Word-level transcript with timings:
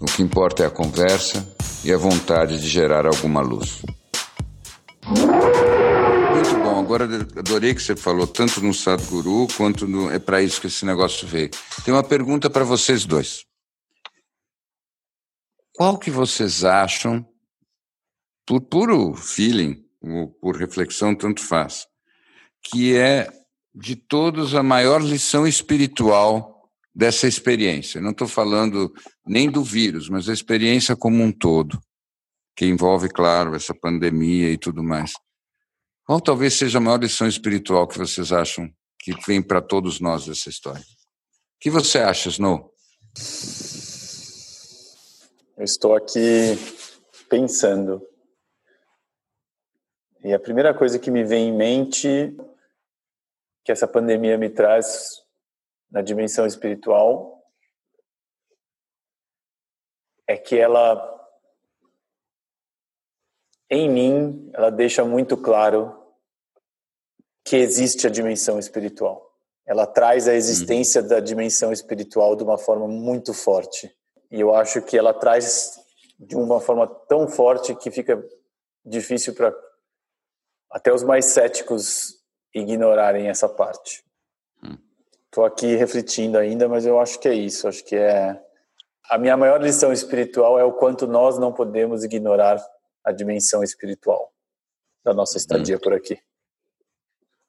O 0.00 0.06
que 0.06 0.22
importa 0.22 0.62
é 0.62 0.66
a 0.66 0.70
conversa 0.70 1.46
e 1.84 1.92
a 1.92 1.96
vontade 1.96 2.60
de 2.60 2.68
gerar 2.68 3.04
alguma 3.04 3.40
luz. 3.40 3.82
Muito 5.04 6.54
bom. 6.62 6.78
Agora 6.78 7.04
adorei 7.36 7.74
que 7.74 7.82
você 7.82 7.96
falou 7.96 8.26
tanto 8.26 8.60
no 8.60 8.72
Sadhguru 8.72 9.48
quanto 9.56 9.88
no. 9.88 10.10
É 10.10 10.20
para 10.20 10.40
isso 10.40 10.60
que 10.60 10.68
esse 10.68 10.84
negócio 10.84 11.26
veio. 11.26 11.50
Tem 11.84 11.92
uma 11.92 12.04
pergunta 12.04 12.48
para 12.48 12.62
vocês 12.62 13.04
dois. 13.04 13.44
Qual 15.74 15.98
que 15.98 16.10
vocês 16.10 16.64
acham, 16.64 17.26
por 18.46 18.60
puro 18.60 19.14
feeling, 19.14 19.84
ou 20.00 20.28
por 20.28 20.56
reflexão, 20.56 21.14
tanto 21.14 21.40
faz, 21.40 21.86
que 22.62 22.96
é 22.96 23.28
de 23.74 23.96
todos 23.96 24.54
a 24.54 24.62
maior 24.62 25.02
lição 25.02 25.46
espiritual 25.46 26.58
dessa 26.98 27.28
experiência. 27.28 28.00
Não 28.00 28.10
estou 28.10 28.26
falando 28.26 28.92
nem 29.28 29.50
do 29.50 29.62
vírus, 29.62 30.08
mas 30.08 30.28
a 30.28 30.32
experiência 30.32 30.96
como 30.96 31.22
um 31.22 31.30
todo, 31.30 31.80
que 32.56 32.66
envolve, 32.66 33.08
claro, 33.08 33.54
essa 33.54 33.74
pandemia 33.74 34.50
e 34.50 34.58
tudo 34.58 34.82
mais. 34.82 35.12
Qual 36.04 36.20
talvez 36.20 36.54
seja 36.54 36.78
a 36.78 36.80
maior 36.80 36.98
lição 36.98 37.28
espiritual 37.28 37.86
que 37.86 37.98
vocês 37.98 38.32
acham 38.32 38.68
que 38.98 39.12
vem 39.26 39.42
para 39.42 39.60
todos 39.60 40.00
nós 40.00 40.26
dessa 40.26 40.48
história? 40.48 40.80
O 40.80 41.60
que 41.60 41.70
você 41.70 41.98
acha, 41.98 42.30
Snow? 42.30 42.72
Eu 45.56 45.64
estou 45.64 45.94
aqui 45.94 46.56
pensando. 47.28 48.02
E 50.24 50.32
a 50.32 50.38
primeira 50.40 50.72
coisa 50.72 50.98
que 50.98 51.10
me 51.10 51.24
vem 51.24 51.48
em 51.48 51.56
mente 51.56 52.34
que 53.64 53.72
essa 53.72 53.86
pandemia 53.86 54.38
me 54.38 54.48
traz 54.48 55.22
na 55.90 56.00
dimensão 56.00 56.46
espiritual 56.46 57.37
é 60.28 60.36
que 60.36 60.56
ela 60.56 61.16
em 63.70 63.90
mim 63.90 64.50
ela 64.54 64.70
deixa 64.70 65.04
muito 65.04 65.36
claro 65.36 65.94
que 67.44 67.56
existe 67.56 68.06
a 68.06 68.10
dimensão 68.10 68.58
espiritual. 68.58 69.26
Ela 69.66 69.86
traz 69.86 70.28
a 70.28 70.34
existência 70.34 71.00
uhum. 71.02 71.08
da 71.08 71.20
dimensão 71.20 71.72
espiritual 71.72 72.36
de 72.36 72.42
uma 72.42 72.58
forma 72.58 72.86
muito 72.86 73.32
forte. 73.32 73.90
E 74.30 74.40
eu 74.40 74.54
acho 74.54 74.82
que 74.82 74.96
ela 74.96 75.14
traz 75.14 75.78
de 76.18 76.36
uma 76.36 76.60
forma 76.60 76.86
tão 77.08 77.26
forte 77.26 77.74
que 77.74 77.90
fica 77.90 78.22
difícil 78.84 79.34
para 79.34 79.54
até 80.70 80.92
os 80.92 81.02
mais 81.02 81.26
céticos 81.26 82.18
ignorarem 82.54 83.28
essa 83.28 83.48
parte. 83.48 84.04
Estou 85.26 85.44
aqui 85.44 85.76
refletindo 85.76 86.38
ainda, 86.38 86.68
mas 86.68 86.84
eu 86.84 86.98
acho 86.98 87.18
que 87.18 87.28
é 87.28 87.34
isso. 87.34 87.68
Acho 87.68 87.84
que 87.84 87.96
é 87.96 88.42
a 89.08 89.18
minha 89.18 89.36
maior 89.36 89.62
lição 89.62 89.92
espiritual 89.92 90.58
é 90.58 90.64
o 90.64 90.72
quanto 90.72 91.06
nós 91.06 91.38
não 91.38 91.52
podemos 91.52 92.04
ignorar 92.04 92.62
a 93.04 93.12
dimensão 93.12 93.62
espiritual 93.62 94.32
da 95.04 95.14
nossa 95.14 95.34
uhum. 95.34 95.38
estadia 95.38 95.76
hum. 95.76 95.80
por 95.80 95.94
aqui. 95.94 96.18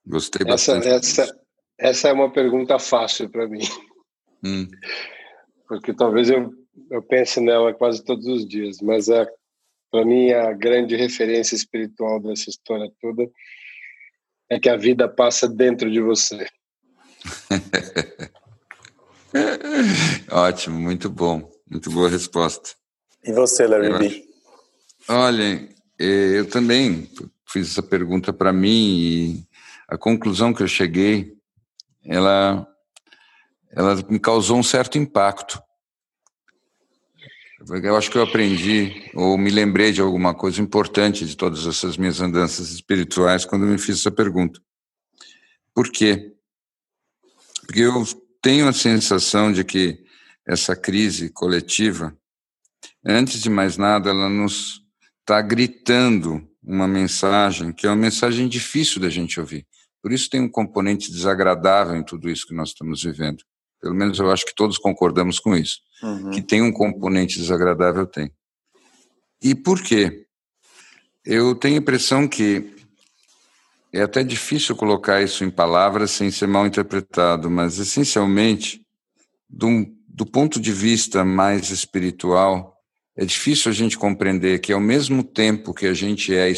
Gostei 0.05 0.45
bastante. 0.45 0.87
Essa, 0.87 1.23
essa, 1.23 1.39
essa 1.77 2.09
é 2.09 2.13
uma 2.13 2.31
pergunta 2.31 2.79
fácil 2.79 3.29
para 3.29 3.47
mim. 3.47 3.63
Hum. 4.43 4.67
Porque 5.67 5.93
talvez 5.93 6.29
eu, 6.29 6.51
eu 6.89 7.03
pense 7.03 7.39
nela 7.41 7.73
quase 7.73 8.03
todos 8.03 8.25
os 8.25 8.47
dias, 8.47 8.79
mas 8.81 9.09
é, 9.09 9.27
para 9.91 10.05
mim 10.05 10.31
a 10.31 10.53
grande 10.53 10.95
referência 10.95 11.55
espiritual 11.55 12.19
dessa 12.21 12.49
história 12.49 12.91
toda 13.01 13.29
é 14.49 14.59
que 14.59 14.69
a 14.69 14.77
vida 14.77 15.07
passa 15.07 15.47
dentro 15.47 15.91
de 15.91 16.01
você. 16.01 16.47
Ótimo, 20.31 20.79
muito 20.79 21.09
bom. 21.09 21.49
Muito 21.69 21.91
boa 21.91 22.09
resposta. 22.09 22.71
E 23.23 23.31
você, 23.31 23.67
Larry 23.67 23.97
B? 23.97 24.25
Olha, 25.07 25.69
eu 25.97 26.49
também 26.49 27.09
fiz 27.47 27.71
essa 27.71 27.83
pergunta 27.83 28.33
para 28.33 28.51
mim 28.53 28.97
e 28.97 29.47
a 29.87 29.97
conclusão 29.97 30.53
que 30.53 30.63
eu 30.63 30.67
cheguei, 30.67 31.35
ela, 32.05 32.67
ela 33.71 33.95
me 34.09 34.19
causou 34.19 34.57
um 34.57 34.63
certo 34.63 34.97
impacto. 34.97 35.61
Eu 37.83 37.97
acho 37.97 38.09
que 38.09 38.17
eu 38.17 38.23
aprendi 38.23 39.11
ou 39.13 39.37
me 39.37 39.49
lembrei 39.49 39.91
de 39.91 39.99
alguma 39.99 40.33
coisa 40.33 40.61
importante 40.61 41.25
de 41.25 41.35
todas 41.35 41.67
essas 41.67 41.97
minhas 41.97 42.21
andanças 42.21 42.71
espirituais 42.71 43.45
quando 43.45 43.65
me 43.65 43.77
fiz 43.77 43.99
essa 43.99 44.11
pergunta. 44.11 44.61
Por 45.73 45.91
quê? 45.91 46.33
Porque 47.65 47.81
eu 47.81 48.03
tenho 48.41 48.67
a 48.67 48.73
sensação 48.73 49.51
de 49.51 49.63
que 49.63 50.03
essa 50.47 50.75
crise 50.75 51.29
coletiva, 51.29 52.17
antes 53.05 53.41
de 53.41 53.49
mais 53.49 53.77
nada, 53.77 54.09
ela 54.09 54.29
nos 54.29 54.81
está 55.19 55.41
gritando 55.41 56.47
uma 56.63 56.87
mensagem 56.87 57.71
que 57.71 57.85
é 57.85 57.89
uma 57.89 57.95
mensagem 57.95 58.47
difícil 58.47 59.01
da 59.01 59.09
gente 59.09 59.39
ouvir. 59.39 59.65
Por 60.01 60.11
isso 60.11 60.29
tem 60.29 60.41
um 60.41 60.49
componente 60.49 61.11
desagradável 61.11 61.95
em 61.95 62.03
tudo 62.03 62.29
isso 62.29 62.47
que 62.47 62.53
nós 62.53 62.69
estamos 62.69 63.03
vivendo. 63.03 63.43
Pelo 63.81 63.95
menos 63.95 64.19
eu 64.19 64.31
acho 64.31 64.45
que 64.45 64.55
todos 64.55 64.77
concordamos 64.77 65.39
com 65.39 65.55
isso. 65.55 65.79
Uhum. 66.01 66.31
Que 66.31 66.41
tem 66.41 66.61
um 66.61 66.71
componente 66.71 67.37
desagradável, 67.39 68.05
tem. 68.05 68.31
E 69.41 69.55
por 69.55 69.81
quê? 69.81 70.25
Eu 71.25 71.55
tenho 71.55 71.75
a 71.75 71.79
impressão 71.79 72.27
que 72.27 72.75
é 73.91 74.01
até 74.01 74.23
difícil 74.23 74.75
colocar 74.75 75.21
isso 75.21 75.43
em 75.43 75.49
palavras 75.49 76.11
sem 76.11 76.29
ser 76.29 76.47
mal 76.47 76.65
interpretado, 76.65 77.49
mas 77.49 77.79
essencialmente, 77.79 78.81
do, 79.49 79.85
do 80.07 80.25
ponto 80.25 80.59
de 80.59 80.71
vista 80.71 81.25
mais 81.25 81.71
espiritual, 81.71 82.77
é 83.17 83.25
difícil 83.25 83.71
a 83.71 83.73
gente 83.73 83.97
compreender 83.97 84.59
que 84.59 84.71
ao 84.71 84.79
mesmo 84.79 85.23
tempo 85.23 85.73
que 85.73 85.87
a 85.87 85.93
gente 85.93 86.33
é, 86.33 86.51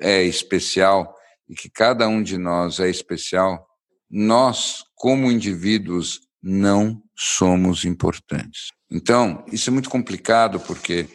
é 0.00 0.24
especial 0.24 1.14
e 1.48 1.54
que 1.54 1.68
cada 1.68 2.08
um 2.08 2.22
de 2.22 2.38
nós 2.38 2.78
é 2.78 2.88
especial, 2.88 3.66
nós, 4.10 4.84
como 4.94 5.30
indivíduos, 5.30 6.20
não 6.42 7.02
somos 7.14 7.84
importantes. 7.84 8.68
Então, 8.90 9.44
isso 9.52 9.68
é 9.68 9.72
muito 9.72 9.90
complicado 9.90 10.60
porque, 10.60 11.06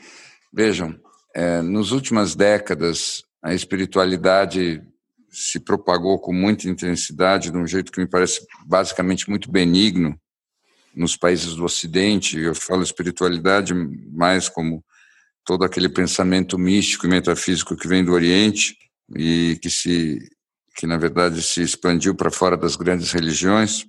vejam, 0.53 0.95
é, 1.33 1.61
nas 1.61 1.91
últimas 1.91 2.35
décadas, 2.35 3.23
a 3.41 3.53
espiritualidade 3.53 4.81
se 5.33 5.59
propagou 5.59 6.19
com 6.19 6.31
muita 6.31 6.69
intensidade, 6.69 7.49
de 7.49 7.57
um 7.57 7.65
jeito 7.65 7.91
que 7.91 7.99
me 7.99 8.07
parece 8.07 8.45
basicamente 8.65 9.27
muito 9.27 9.51
benigno 9.51 10.15
nos 10.95 11.17
países 11.17 11.55
do 11.55 11.65
Ocidente. 11.65 12.37
Eu 12.37 12.53
falo 12.53 12.83
espiritualidade 12.83 13.73
mais 13.73 14.47
como 14.47 14.85
todo 15.43 15.65
aquele 15.65 15.89
pensamento 15.89 16.57
místico 16.57 17.07
e 17.07 17.09
metafísico 17.09 17.75
que 17.75 17.87
vem 17.87 18.05
do 18.05 18.13
Oriente 18.13 18.77
e 19.17 19.57
que 19.61 19.69
se 19.69 20.19
que 20.75 20.87
na 20.87 20.97
verdade 20.97 21.39
se 21.41 21.61
expandiu 21.61 22.15
para 22.15 22.31
fora 22.31 22.57
das 22.57 22.75
grandes 22.75 23.11
religiões. 23.11 23.85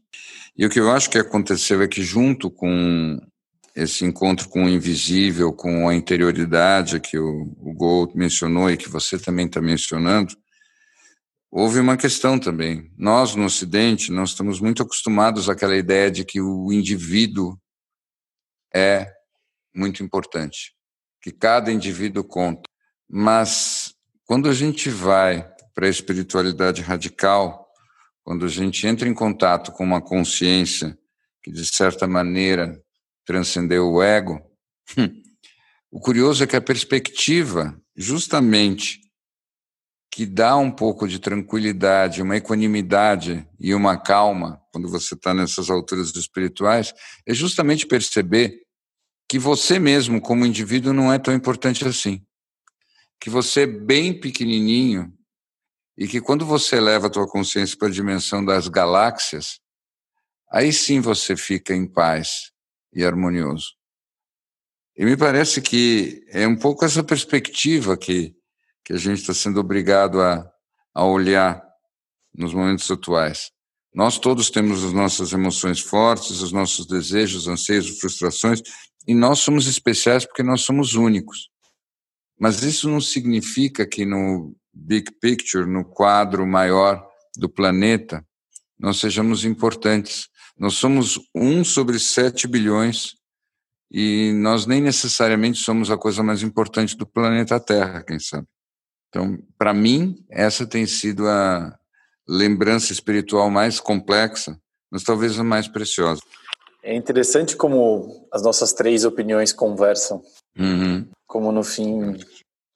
E 0.57 0.67
o 0.67 0.71
que 0.71 0.79
eu 0.79 0.91
acho 0.91 1.09
que 1.09 1.19
aconteceu 1.19 1.81
é 1.81 1.89
que 1.89 2.03
junto 2.03 2.51
com 2.51 3.19
esse 3.75 4.05
encontro 4.05 4.49
com 4.49 4.65
o 4.65 4.69
invisível, 4.69 5.53
com 5.53 5.89
a 5.89 5.95
interioridade 5.95 7.01
que 7.01 7.19
o, 7.19 7.55
o 7.59 7.73
Gold 7.73 8.17
mencionou 8.17 8.71
e 8.71 8.77
que 8.77 8.89
você 8.89 9.19
também 9.19 9.47
está 9.47 9.61
mencionando, 9.61 10.37
houve 11.57 11.79
uma 11.79 11.97
questão 11.97 12.37
também. 12.37 12.91
Nós, 12.99 13.37
no 13.37 13.45
Ocidente, 13.45 14.11
nós 14.11 14.31
estamos 14.31 14.59
muito 14.59 14.83
acostumados 14.83 15.49
àquela 15.49 15.77
ideia 15.77 16.11
de 16.11 16.25
que 16.25 16.41
o 16.41 16.73
indivíduo 16.73 17.57
é 18.75 19.09
muito 19.73 20.03
importante, 20.03 20.75
que 21.23 21.31
cada 21.31 21.71
indivíduo 21.71 22.25
conta. 22.25 22.69
Mas 23.09 23.95
quando 24.25 24.49
a 24.49 24.53
gente 24.53 24.91
vai 24.91 25.49
para 25.73 25.87
a 25.87 25.91
espiritualidade 25.91 26.83
radical, 26.83 27.65
quando 28.25 28.45
a 28.45 28.49
gente 28.49 28.85
entra 28.85 29.09
em 29.09 29.15
contato 29.15 29.71
com 29.71 29.85
uma 29.85 30.03
consciência 30.03 30.99
que, 31.41 31.53
de 31.53 31.65
certa 31.65 32.09
maneira, 32.09 32.83
transcendeu 33.25 33.93
o 33.93 34.03
ego, 34.03 34.41
o 35.89 36.01
curioso 36.01 36.43
é 36.43 36.49
que 36.49 36.57
a 36.57 36.61
perspectiva, 36.61 37.81
justamente 37.97 39.04
que 40.15 40.25
dá 40.25 40.57
um 40.57 40.71
pouco 40.71 41.09
de 41.09 41.19
tranquilidade, 41.19 42.23
uma 42.23 42.37
equanimidade 42.37 43.45
e 43.59 43.75
uma 43.75 43.97
calma 43.97 44.63
quando 44.73 44.89
você 44.89 45.17
está 45.17 45.35
nessas 45.35 45.69
alturas 45.69 46.15
espirituais, 46.15 46.95
é 47.27 47.35
justamente 47.35 47.85
perceber 47.85 48.61
que 49.29 49.41
você 49.41 49.77
mesmo, 49.77 50.21
como 50.21 50.47
indivíduo, 50.47 50.93
não 50.93 51.13
é 51.13 51.19
tão 51.19 51.35
importante 51.35 51.85
assim. 51.85 52.25
Que 53.19 53.29
você 53.29 53.63
é 53.63 53.67
bem 53.67 54.17
pequenininho 54.17 55.13
e 55.99 56.07
que 56.07 56.21
quando 56.21 56.47
você 56.47 56.79
leva 56.81 57.09
a 57.09 57.11
tua 57.11 57.27
consciência 57.27 57.77
para 57.77 57.89
a 57.89 57.91
dimensão 57.91 58.45
das 58.45 58.69
galáxias, 58.69 59.59
aí 60.49 60.73
sim 60.73 61.01
você 61.01 61.37
fica 61.37 61.75
em 61.75 61.89
paz 61.89 62.53
e 62.93 63.05
harmonioso. 63.05 63.73
E 64.97 65.05
me 65.05 65.17
parece 65.17 65.61
que 65.61 66.25
é 66.29 66.47
um 66.47 66.55
pouco 66.55 66.85
essa 66.85 67.03
perspectiva 67.03 67.97
que, 67.97 68.33
que 68.85 68.93
a 68.93 68.99
gente 68.99 69.21
está 69.21 69.33
sendo 69.33 69.61
obrigado 69.61 70.21
a, 70.21 70.47
a 70.95 71.05
olhar 71.05 71.63
nos 72.35 72.53
momentos 72.53 72.91
atuais. 72.91 73.51
Nós 73.95 74.19
todos 74.19 74.51
temos 74.51 74.85
as 74.85 74.93
nossas 74.93 75.33
emoções 75.33 75.81
fortes, 75.81 76.41
os 76.41 76.53
nossos 76.53 76.87
desejos, 76.87 77.47
anseios, 77.47 77.99
frustrações, 78.01 78.61
e 79.07 79.15
nós 79.15 79.39
somos 79.39 79.67
especiais 79.67 80.25
porque 80.27 80.43
nós 80.43 80.63
somos 80.63 80.95
únicos. 80.95 81.49
Mas 82.39 82.63
isso 82.63 82.89
não 82.89 83.01
significa 83.01 83.87
que 83.87 84.05
no 84.05 84.57
big 84.73 85.13
picture, 85.21 85.65
no 85.65 85.85
quadro 85.85 86.45
maior 86.47 87.07
do 87.37 87.49
planeta, 87.49 88.27
nós 88.79 88.99
sejamos 88.99 89.45
importantes. 89.45 90.29
Nós 90.59 90.75
somos 90.75 91.21
um 91.35 91.65
sobre 91.65 91.99
sete 91.99 92.49
bilhões 92.49 93.15
e 93.91 94.33
nós 94.35 94.67
nem 94.67 94.81
necessariamente 94.81 95.59
somos 95.59 95.91
a 95.91 95.97
coisa 95.97 96.23
mais 96.23 96.43
importante 96.43 96.97
do 96.97 97.07
planeta 97.07 97.61
Terra, 97.61 98.03
quem 98.03 98.19
sabe. 98.19 98.49
Então, 99.15 99.39
para 99.57 99.73
mim, 99.73 100.25
essa 100.29 100.67
tem 100.67 100.85
sido 100.87 101.29
a 101.29 101.79
lembrança 102.27 102.93
espiritual 102.93 103.49
mais 103.49 103.79
complexa, 103.79 104.59
mas 104.91 105.05
talvez 105.05 105.39
a 105.39 105.45
mais 105.45 105.69
preciosa. 105.69 106.21
É 106.83 106.93
interessante 106.97 107.55
como 107.55 108.27
as 108.33 108.43
nossas 108.43 108.73
três 108.73 109.05
opiniões 109.05 109.53
conversam. 109.53 110.21
Uhum. 110.59 111.07
Como 111.29 111.53
no 111.53 111.63
fim 111.63 112.17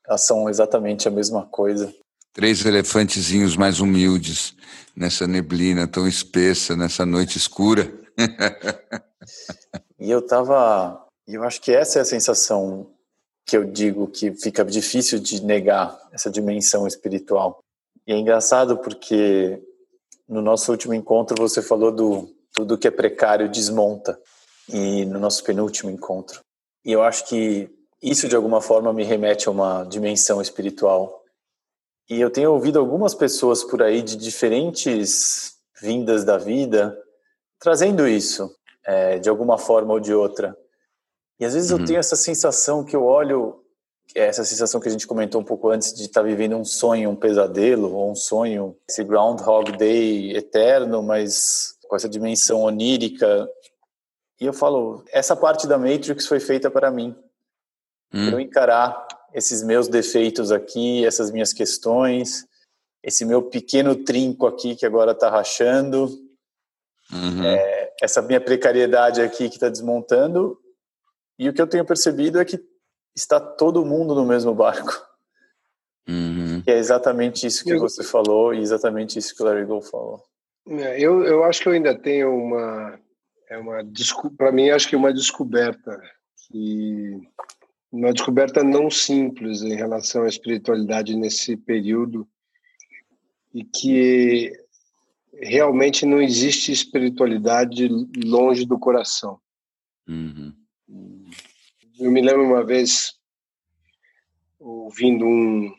elas 0.06 0.24
são 0.24 0.48
exatamente 0.48 1.08
a 1.08 1.10
mesma 1.10 1.44
coisa. 1.44 1.92
Três 2.32 2.64
elefantezinhos 2.64 3.56
mais 3.56 3.80
humildes 3.80 4.54
nessa 4.94 5.26
neblina 5.26 5.88
tão 5.88 6.06
espessa, 6.06 6.76
nessa 6.76 7.04
noite 7.04 7.36
escura. 7.36 7.92
e 9.98 10.08
eu 10.08 10.24
tava 10.24 11.04
e 11.26 11.34
eu 11.34 11.42
acho 11.42 11.60
que 11.60 11.72
essa 11.72 11.98
é 11.98 12.02
a 12.02 12.04
sensação 12.04 12.88
que 13.48 13.56
eu 13.56 13.64
digo 13.64 14.06
que 14.06 14.30
fica 14.32 14.62
difícil 14.62 15.18
de 15.18 15.42
negar 15.42 15.98
essa 16.12 16.30
dimensão 16.30 16.86
espiritual. 16.86 17.60
E 18.06 18.12
é 18.12 18.16
engraçado 18.18 18.76
porque 18.76 19.58
no 20.28 20.42
nosso 20.42 20.70
último 20.70 20.92
encontro 20.92 21.34
você 21.40 21.62
falou 21.62 21.90
do 21.90 22.28
tudo 22.52 22.76
que 22.76 22.86
é 22.86 22.90
precário 22.90 23.48
desmonta 23.48 24.20
e 24.68 25.06
no 25.06 25.18
nosso 25.18 25.42
penúltimo 25.42 25.90
encontro. 25.90 26.40
E 26.84 26.92
eu 26.92 27.02
acho 27.02 27.26
que 27.26 27.70
isso 28.02 28.28
de 28.28 28.36
alguma 28.36 28.60
forma 28.60 28.92
me 28.92 29.02
remete 29.02 29.48
a 29.48 29.50
uma 29.50 29.82
dimensão 29.84 30.42
espiritual. 30.42 31.24
E 32.06 32.20
eu 32.20 32.30
tenho 32.30 32.52
ouvido 32.52 32.78
algumas 32.78 33.14
pessoas 33.14 33.64
por 33.64 33.82
aí 33.82 34.02
de 34.02 34.16
diferentes 34.16 35.54
vindas 35.80 36.22
da 36.22 36.36
vida 36.36 36.98
trazendo 37.58 38.06
isso, 38.06 38.54
é, 38.84 39.18
de 39.18 39.30
alguma 39.30 39.56
forma 39.56 39.94
ou 39.94 40.00
de 40.00 40.12
outra. 40.12 40.54
E 41.38 41.44
às 41.44 41.54
vezes 41.54 41.70
uhum. 41.70 41.78
eu 41.78 41.84
tenho 41.84 41.98
essa 41.98 42.16
sensação 42.16 42.84
que 42.84 42.96
eu 42.96 43.04
olho, 43.04 43.62
é 44.14 44.26
essa 44.26 44.44
sensação 44.44 44.80
que 44.80 44.88
a 44.88 44.90
gente 44.90 45.06
comentou 45.06 45.40
um 45.40 45.44
pouco 45.44 45.70
antes 45.70 45.92
de 45.92 46.02
estar 46.02 46.22
tá 46.22 46.26
vivendo 46.26 46.56
um 46.56 46.64
sonho, 46.64 47.10
um 47.10 47.16
pesadelo, 47.16 47.94
ou 47.94 48.10
um 48.10 48.14
sonho, 48.14 48.76
esse 48.88 49.04
Groundhog 49.04 49.72
Day 49.76 50.36
eterno, 50.36 51.02
mas 51.02 51.76
com 51.88 51.96
essa 51.96 52.08
dimensão 52.08 52.62
onírica. 52.62 53.48
E 54.40 54.46
eu 54.46 54.52
falo, 54.52 55.04
essa 55.12 55.36
parte 55.36 55.66
da 55.66 55.78
Matrix 55.78 56.26
foi 56.26 56.40
feita 56.40 56.70
para 56.70 56.90
mim. 56.90 57.16
Uhum. 58.12 58.30
eu 58.30 58.40
encarar 58.40 59.06
esses 59.34 59.62
meus 59.62 59.86
defeitos 59.86 60.50
aqui, 60.50 61.04
essas 61.04 61.30
minhas 61.30 61.52
questões, 61.52 62.46
esse 63.02 63.24
meu 63.24 63.42
pequeno 63.42 63.94
trinco 63.96 64.46
aqui 64.46 64.74
que 64.74 64.86
agora 64.86 65.12
está 65.12 65.28
rachando, 65.28 66.06
uhum. 67.12 67.44
é, 67.44 67.92
essa 68.02 68.22
minha 68.22 68.40
precariedade 68.40 69.20
aqui 69.20 69.48
que 69.48 69.56
está 69.56 69.68
desmontando, 69.68 70.58
e 71.38 71.48
o 71.48 71.52
que 71.52 71.62
eu 71.62 71.66
tenho 71.66 71.84
percebido 71.84 72.40
é 72.40 72.44
que 72.44 72.60
está 73.14 73.38
todo 73.40 73.84
mundo 73.84 74.14
no 74.14 74.26
mesmo 74.26 74.54
barco. 74.54 75.06
Uhum. 76.08 76.62
é 76.66 76.78
exatamente 76.78 77.46
isso 77.46 77.62
que 77.62 77.72
eu... 77.72 77.80
você 77.80 78.02
falou 78.02 78.54
e 78.54 78.60
exatamente 78.60 79.18
isso 79.18 79.36
que 79.36 79.42
o 79.42 79.44
Larry 79.44 79.66
Gold 79.66 79.90
falou. 79.90 80.22
É, 80.66 80.98
eu, 80.98 81.22
eu 81.22 81.44
acho 81.44 81.60
que 81.60 81.68
eu 81.68 81.72
ainda 81.72 81.94
tenho 81.94 82.34
uma, 82.34 82.98
é 83.50 83.58
uma 83.58 83.78
para 84.36 84.50
mim 84.50 84.70
acho 84.70 84.88
que 84.88 84.94
é 84.94 84.98
uma 84.98 85.12
descoberta 85.12 86.00
que 86.46 87.20
uma 87.92 88.12
descoberta 88.12 88.62
não 88.62 88.90
simples 88.90 89.62
em 89.62 89.74
relação 89.74 90.22
à 90.22 90.28
espiritualidade 90.28 91.14
nesse 91.14 91.56
período 91.56 92.26
e 93.52 93.64
que 93.64 94.52
realmente 95.34 96.04
não 96.04 96.20
existe 96.20 96.72
espiritualidade 96.72 97.88
longe 98.24 98.66
do 98.66 98.78
coração. 98.78 99.38
Uhum. 100.06 100.52
Eu 102.00 102.12
me 102.12 102.20
lembro 102.20 102.44
uma 102.44 102.64
vez 102.64 103.18
ouvindo 104.60 105.24
um, 105.24 105.74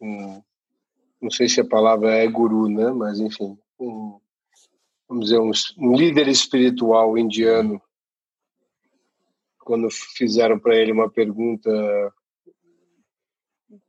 um 0.00 0.42
não 1.22 1.30
sei 1.30 1.48
se 1.48 1.60
a 1.60 1.64
palavra 1.64 2.14
é 2.16 2.26
guru, 2.26 2.68
né? 2.68 2.90
Mas 2.90 3.20
enfim, 3.20 3.56
um, 3.78 4.18
vamos 5.08 5.26
dizer 5.26 5.38
um, 5.38 5.52
um 5.78 5.96
líder 5.96 6.26
espiritual 6.26 7.16
indiano 7.16 7.80
quando 9.60 9.88
fizeram 9.90 10.58
para 10.58 10.76
ele 10.76 10.92
uma 10.92 11.08
pergunta 11.08 11.70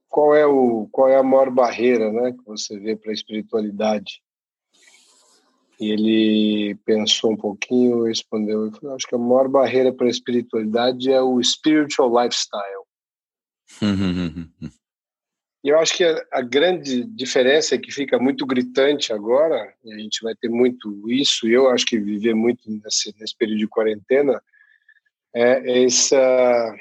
qual 0.08 0.34
é 0.36 0.46
o 0.46 0.88
qual 0.92 1.10
é 1.10 1.18
a 1.18 1.24
maior 1.24 1.50
barreira, 1.50 2.12
né, 2.12 2.32
que 2.32 2.46
você 2.46 2.80
vê 2.80 2.96
para 2.96 3.12
a 3.12 3.14
espiritualidade? 3.14 4.22
E 5.80 5.92
ele 5.92 6.76
pensou 6.86 7.32
um 7.32 7.38
pouquinho 7.38 8.06
e 8.06 8.10
respondeu: 8.10 8.72
falou, 8.72 8.96
Acho 8.96 9.08
que 9.08 9.16
a 9.16 9.18
maior 9.18 9.48
barreira 9.48 9.92
para 9.92 10.08
a 10.08 10.10
espiritualidade 10.10 11.12
é 11.12 11.22
o 11.22 11.42
spiritual 11.44 12.10
lifestyle. 12.10 12.86
e 15.64 15.70
eu 15.70 15.80
acho 15.80 15.98
que 15.98 16.04
a, 16.04 16.26
a, 16.32 16.42
grande 16.42 17.04
diferença 17.04 17.76
é 17.76 17.78
que 17.80 17.92
fica 17.92 18.20
muito 18.20 18.46
gritante 18.46 19.12
agora, 19.12 19.74
e 19.84 19.94
a 19.94 19.98
gente 19.98 20.22
vai 20.22 20.36
ter 20.36 20.48
muito 20.48 21.10
isso, 21.10 21.48
e 21.48 21.54
eu 21.54 21.70
acho 21.70 21.86
que 21.86 22.00
viver 22.00 22.36
muito 22.36 22.62
nesse, 22.70 23.14
nesse 23.20 23.36
período 23.36 23.60
de 23.60 23.68
quarentena, 23.68 24.42
é, 25.36 25.84
essa, 25.84 26.76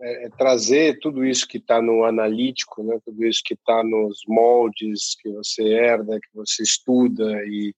é, 0.00 0.26
é 0.26 0.30
trazer 0.30 0.98
tudo 1.00 1.24
isso 1.24 1.46
que 1.46 1.58
está 1.58 1.80
no 1.82 2.02
analítico, 2.02 2.82
né, 2.82 2.98
tudo 3.04 3.24
isso 3.26 3.42
que 3.44 3.54
está 3.54 3.84
nos 3.84 4.22
moldes 4.26 5.14
que 5.20 5.30
você 5.30 5.62
herda, 5.62 6.18
que 6.18 6.34
você 6.34 6.62
estuda 6.62 7.44
e 7.44 7.74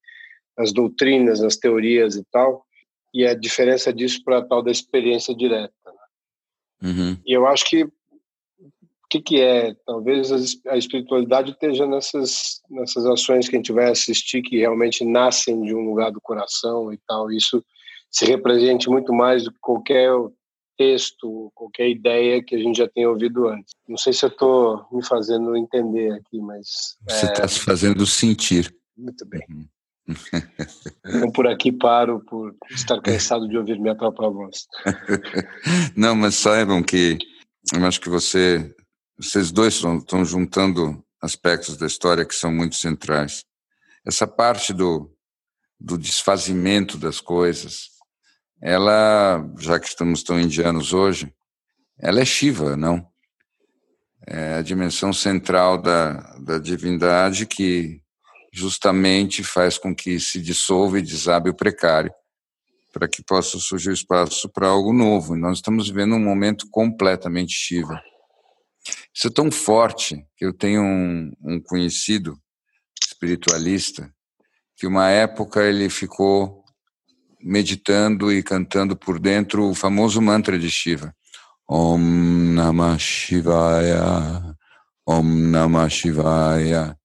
nas 0.56 0.72
doutrinas, 0.72 1.40
nas 1.40 1.56
teorias 1.56 2.16
e 2.16 2.24
tal, 2.30 2.64
e 3.12 3.26
a 3.26 3.34
diferença 3.34 3.92
disso 3.92 4.22
para 4.24 4.38
a 4.38 4.44
tal 4.44 4.62
da 4.62 4.70
experiência 4.70 5.34
direta. 5.34 5.72
Né? 5.86 6.90
Uhum. 6.90 7.18
E 7.26 7.32
eu 7.32 7.46
acho 7.46 7.64
que 7.64 7.84
o 7.84 7.92
que, 9.10 9.20
que 9.20 9.40
é? 9.42 9.74
Talvez 9.86 10.32
a 10.66 10.76
espiritualidade 10.76 11.50
esteja 11.50 11.86
nessas, 11.86 12.62
nessas 12.70 13.04
ações 13.04 13.46
que 13.46 13.56
a 13.56 13.58
gente 13.58 13.72
vai 13.72 13.90
assistir 13.90 14.40
que 14.40 14.58
realmente 14.58 15.04
nascem 15.04 15.60
de 15.62 15.74
um 15.74 15.84
lugar 15.84 16.10
do 16.10 16.20
coração 16.20 16.90
e 16.90 16.98
tal. 17.06 17.30
Isso 17.30 17.62
se 18.10 18.24
represente 18.24 18.88
muito 18.88 19.12
mais 19.12 19.44
do 19.44 19.52
que 19.52 19.58
qualquer 19.60 20.10
texto, 20.78 21.52
qualquer 21.54 21.88
ideia 21.88 22.42
que 22.42 22.54
a 22.54 22.58
gente 22.58 22.78
já 22.78 22.88
tenha 22.88 23.10
ouvido 23.10 23.48
antes. 23.48 23.74
Não 23.86 23.96
sei 23.96 24.12
se 24.12 24.24
eu 24.24 24.30
estou 24.30 24.86
me 24.90 25.04
fazendo 25.04 25.56
entender 25.56 26.12
aqui, 26.12 26.40
mas. 26.40 26.96
Você 27.08 27.26
está 27.26 27.44
é... 27.44 27.48
se 27.48 27.60
fazendo 27.60 28.06
sentir. 28.06 28.74
Muito 28.96 29.26
bem. 29.26 29.42
Uhum. 29.50 29.66
Então 31.04 31.30
por 31.32 31.46
aqui 31.46 31.72
paro 31.72 32.20
por 32.24 32.54
estar 32.70 33.00
cansado 33.00 33.48
de 33.48 33.56
ouvir 33.56 33.78
minha 33.78 33.94
própria 33.94 34.28
voz. 34.28 34.66
Não, 35.96 36.14
mas 36.14 36.34
saibam 36.36 36.82
que 36.82 37.18
eu 37.74 37.84
acho 37.86 38.00
que 38.00 38.08
você, 38.08 38.74
vocês 39.18 39.50
dois 39.50 39.74
estão 39.74 40.24
juntando 40.24 41.02
aspectos 41.20 41.76
da 41.76 41.86
história 41.86 42.24
que 42.24 42.34
são 42.34 42.52
muito 42.52 42.76
centrais. 42.76 43.44
Essa 44.04 44.26
parte 44.26 44.72
do, 44.72 45.10
do 45.78 45.96
desfazimento 45.96 46.98
das 46.98 47.20
coisas, 47.20 47.90
ela, 48.60 49.44
já 49.58 49.78
que 49.78 49.86
estamos 49.86 50.22
tão 50.22 50.40
indianos 50.40 50.92
hoje, 50.92 51.32
ela 51.98 52.20
é 52.20 52.24
Shiva, 52.24 52.76
não? 52.76 53.06
É 54.26 54.54
a 54.54 54.62
dimensão 54.62 55.12
central 55.12 55.80
da, 55.80 56.14
da 56.38 56.58
divindade 56.58 57.46
que 57.46 58.01
justamente 58.52 59.42
faz 59.42 59.78
com 59.78 59.94
que 59.94 60.20
se 60.20 60.40
dissolva 60.40 60.98
e 60.98 61.02
desabe 61.02 61.48
o 61.48 61.54
precário, 61.54 62.12
para 62.92 63.08
que 63.08 63.22
possa 63.24 63.58
surgir 63.58 63.92
espaço 63.92 64.48
para 64.50 64.68
algo 64.68 64.92
novo. 64.92 65.34
Nós 65.34 65.58
estamos 65.58 65.88
vivendo 65.88 66.14
um 66.14 66.22
momento 66.22 66.68
completamente 66.70 67.54
Shiva. 67.54 68.00
Isso 69.14 69.28
é 69.28 69.30
tão 69.30 69.50
forte 69.50 70.24
que 70.36 70.44
eu 70.44 70.52
tenho 70.52 70.82
um, 70.82 71.32
um 71.42 71.60
conhecido 71.60 72.36
espiritualista 73.02 74.12
que 74.76 74.86
uma 74.86 75.08
época 75.08 75.62
ele 75.62 75.88
ficou 75.88 76.64
meditando 77.40 78.32
e 78.32 78.42
cantando 78.42 78.96
por 78.96 79.18
dentro 79.18 79.70
o 79.70 79.74
famoso 79.74 80.20
mantra 80.20 80.58
de 80.58 80.70
Shiva. 80.70 81.14
Om 81.68 82.54
Namah 82.54 82.98
Shivaya, 82.98 84.56
Om 85.06 85.50
Namah 85.50 85.88
Shivaya. 85.88 86.96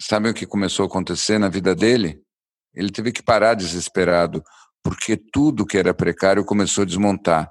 Sabe 0.00 0.28
o 0.28 0.34
que 0.34 0.46
começou 0.46 0.84
a 0.84 0.86
acontecer 0.86 1.38
na 1.38 1.48
vida 1.48 1.74
dele? 1.74 2.20
Ele 2.74 2.90
teve 2.90 3.10
que 3.12 3.22
parar 3.22 3.54
desesperado, 3.54 4.42
porque 4.82 5.16
tudo 5.16 5.66
que 5.66 5.76
era 5.76 5.92
precário 5.92 6.44
começou 6.44 6.82
a 6.82 6.86
desmontar. 6.86 7.50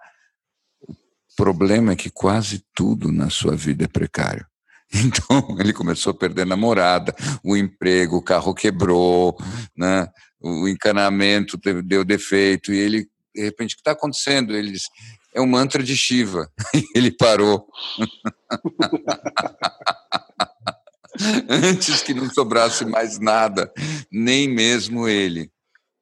O 0.87 0.95
problema 1.35 1.91
é 1.91 1.95
que 1.95 2.09
quase 2.09 2.63
tudo 2.73 3.11
na 3.11 3.29
sua 3.29 3.55
vida 3.55 3.85
é 3.85 3.87
precário. 3.87 4.45
Então 4.93 5.57
ele 5.59 5.73
começou 5.73 6.11
a 6.11 6.17
perder 6.17 6.45
namorada, 6.45 7.13
o 7.43 7.57
emprego, 7.57 8.15
o 8.15 8.23
carro 8.23 8.53
quebrou, 8.53 9.37
né? 9.75 10.07
o 10.39 10.67
encanamento 10.67 11.59
deu 11.83 12.05
defeito, 12.05 12.71
e 12.71 12.77
ele, 12.77 13.07
de 13.35 13.43
repente, 13.43 13.73
o 13.73 13.75
que 13.75 13.81
está 13.81 13.91
acontecendo? 13.91 14.55
Ele 14.55 14.71
disse, 14.71 14.87
é 15.33 15.41
um 15.41 15.47
mantra 15.47 15.83
de 15.83 15.95
Shiva. 15.95 16.49
ele 16.95 17.11
parou. 17.11 17.67
Antes 21.49 22.01
que 22.01 22.13
não 22.13 22.29
sobrasse 22.29 22.85
mais 22.85 23.19
nada, 23.19 23.71
nem 24.11 24.47
mesmo 24.47 25.07
ele. 25.07 25.51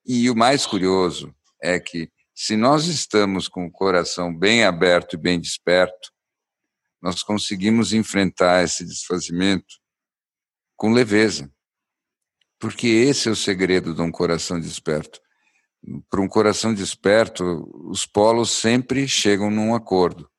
E 0.06 0.30
o 0.30 0.36
mais 0.36 0.66
curioso 0.66 1.34
é 1.62 1.80
que, 1.80 2.12
se 2.34 2.56
nós 2.56 2.86
estamos 2.86 3.48
com 3.48 3.66
o 3.66 3.72
coração 3.72 4.36
bem 4.36 4.64
aberto 4.64 5.14
e 5.14 5.18
bem 5.18 5.40
desperto, 5.40 6.12
nós 7.02 7.24
conseguimos 7.24 7.94
enfrentar 7.94 8.64
esse 8.64 8.84
desfazimento 8.86 9.76
com 10.76 10.92
leveza. 10.92 11.52
Porque 12.60 12.88
esse 12.88 13.28
é 13.30 13.32
o 13.32 13.36
segredo 13.36 13.94
de 13.94 14.02
um 14.02 14.12
coração 14.12 14.60
desperto. 14.60 15.20
Para 16.10 16.22
um 16.22 16.28
coração 16.28 16.74
desperto, 16.74 17.70
os 17.90 18.06
polos 18.06 18.50
sempre 18.52 19.08
chegam 19.08 19.52
num 19.52 19.76
acordo. 19.76 20.30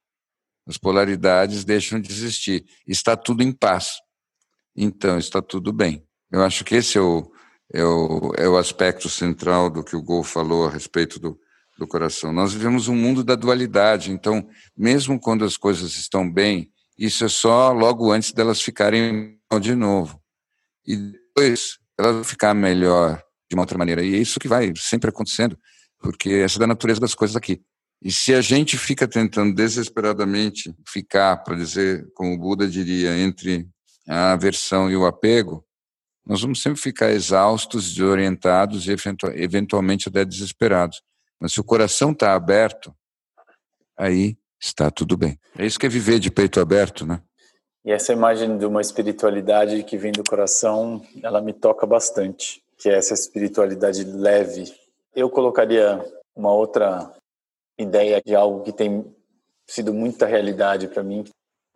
As 0.67 0.77
polaridades 0.77 1.65
deixam 1.65 2.01
de 2.01 2.11
existir. 2.11 2.65
Está 2.87 3.17
tudo 3.17 3.43
em 3.43 3.53
paz. 3.53 4.01
Então, 4.77 5.19
está 5.19 5.41
tudo 5.41 5.73
bem. 5.73 6.05
Eu 6.31 6.43
acho 6.43 6.65
que 6.65 6.75
esse 6.75 6.99
é 6.99 7.01
o, 7.01 7.31
é 7.73 7.85
o, 7.85 8.33
é 8.37 8.49
o 8.49 8.57
aspecto 8.57 9.09
central 9.09 9.71
do 9.71 9.83
que 9.83 9.97
o 9.97 10.03
Gol 10.03 10.23
falou 10.23 10.67
a 10.67 10.71
respeito 10.71 11.19
do, 11.19 11.39
do 11.79 11.87
coração. 11.87 12.33
Nós 12.33 12.53
vivemos 12.53 12.89
um 12.89 12.95
mundo 12.95 13.25
da 13.25 13.35
dualidade, 13.35 14.11
então, 14.11 14.47
mesmo 14.77 15.19
quando 15.19 15.45
as 15.45 15.57
coisas 15.57 15.95
estão 15.95 16.31
bem, 16.31 16.71
isso 16.99 17.25
é 17.25 17.29
só 17.29 17.73
logo 17.73 18.11
antes 18.11 18.33
delas 18.33 18.61
ficarem 18.61 19.39
mal 19.51 19.61
de 19.61 19.75
novo. 19.75 20.21
E 20.87 20.97
depois 20.97 21.79
elas 21.99 22.15
vão 22.15 22.25
ficar 22.25 22.55
melhor 22.55 23.23
de 23.49 23.55
uma 23.55 23.63
outra 23.63 23.79
maneira. 23.79 24.03
E 24.03 24.15
é 24.15 24.19
isso 24.19 24.41
que 24.41 24.49
vai 24.49 24.73
sempre 24.77 25.11
acontecendo, 25.11 25.59
porque 25.99 26.31
essa 26.31 26.59
é 26.59 26.61
da 26.61 26.67
natureza 26.67 27.01
das 27.01 27.15
coisas 27.15 27.37
aqui. 27.37 27.61
E 28.03 28.13
se 28.13 28.35
a 28.35 28.41
gente 28.41 28.77
fica 28.77 29.09
tentando 29.09 29.55
desesperadamente 29.55 30.75
ficar, 30.87 31.39
para 31.39 31.57
dizer, 31.57 32.07
como 32.15 32.35
o 32.35 32.39
Buda 32.39 32.69
diria, 32.69 33.17
entre 33.19 33.67
a 34.09 34.33
aversão 34.33 34.91
e 34.91 34.97
o 34.97 35.07
apego, 35.07 35.65
nós 36.27 36.43
vamos 36.43 36.61
sempre 36.61 36.81
ficar 36.81 37.11
exaustos, 37.11 37.95
desorientados 37.95 38.87
e 38.89 38.97
eventualmente 39.35 40.09
até 40.09 40.25
desesperados. 40.25 41.03
Mas 41.41 41.53
se 41.53 41.61
o 41.61 41.65
coração 41.65 42.11
está 42.13 42.35
aberto, 42.35 42.95
aí 43.97 44.37
está 44.61 44.91
tudo 44.91 45.17
bem. 45.17 45.39
É 45.57 45.65
isso 45.65 45.79
que 45.79 45.87
é 45.87 45.89
viver 45.89 46.19
de 46.19 46.31
peito 46.31 46.61
aberto, 46.61 47.07
né? 47.07 47.23
E 47.85 47.93
essa 47.93 48.13
imagem 48.13 48.59
de 48.59 48.67
uma 48.67 48.81
espiritualidade 48.81 49.85
que 49.85 49.97
vem 49.97 50.11
do 50.11 50.25
coração, 50.25 51.01
ela 51.23 51.41
me 51.41 51.53
toca 51.53 51.87
bastante, 51.87 52.61
que 52.77 52.89
é 52.89 52.95
essa 52.95 53.15
espiritualidade 53.15 54.03
leve. 54.03 54.65
Eu 55.15 55.31
colocaria 55.31 56.05
uma 56.35 56.53
outra 56.53 57.13
ideia 57.79 58.21
de 58.25 58.35
algo 58.35 58.65
que 58.65 58.73
tem 58.73 59.05
sido 59.69 59.95
muita 59.95 60.27
realidade 60.27 60.89
para 60.89 61.05
mim, 61.05 61.25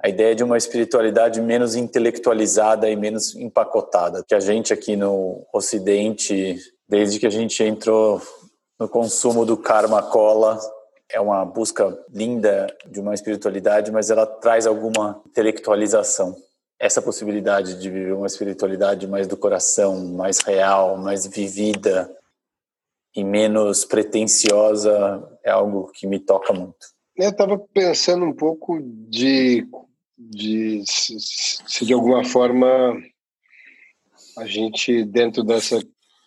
a 0.02 0.08
ideia 0.08 0.34
de 0.34 0.42
uma 0.42 0.56
espiritualidade 0.56 1.40
menos 1.42 1.74
intelectualizada 1.74 2.88
e 2.88 2.96
menos 2.96 3.34
empacotada. 3.34 4.24
Que 4.26 4.34
a 4.34 4.40
gente 4.40 4.72
aqui 4.72 4.96
no 4.96 5.46
Ocidente, 5.52 6.58
desde 6.88 7.18
que 7.18 7.26
a 7.26 7.30
gente 7.30 7.62
entrou 7.62 8.20
no 8.78 8.88
consumo 8.88 9.44
do 9.44 9.58
karma 9.58 10.02
cola, 10.02 10.58
é 11.12 11.20
uma 11.20 11.44
busca 11.44 11.98
linda 12.10 12.66
de 12.86 12.98
uma 12.98 13.12
espiritualidade, 13.12 13.92
mas 13.92 14.10
ela 14.10 14.24
traz 14.24 14.66
alguma 14.66 15.20
intelectualização. 15.26 16.34
Essa 16.78 17.02
possibilidade 17.02 17.78
de 17.78 17.90
viver 17.90 18.14
uma 18.14 18.26
espiritualidade 18.26 19.06
mais 19.06 19.26
do 19.26 19.36
coração, 19.36 20.02
mais 20.14 20.38
real, 20.38 20.96
mais 20.96 21.26
vivida 21.26 22.10
e 23.14 23.22
menos 23.22 23.84
pretensiosa 23.84 25.22
é 25.44 25.50
algo 25.50 25.90
que 25.92 26.06
me 26.06 26.18
toca 26.18 26.54
muito. 26.54 26.86
Eu 27.16 27.28
estava 27.28 27.58
pensando 27.58 28.24
um 28.24 28.32
pouco 28.32 28.80
de 28.80 29.68
de 30.28 30.82
se 30.86 31.86
de 31.86 31.94
alguma 31.94 32.22
forma 32.22 32.68
a 34.36 34.46
gente 34.46 35.02
dentro 35.04 35.42
dessa 35.42 35.80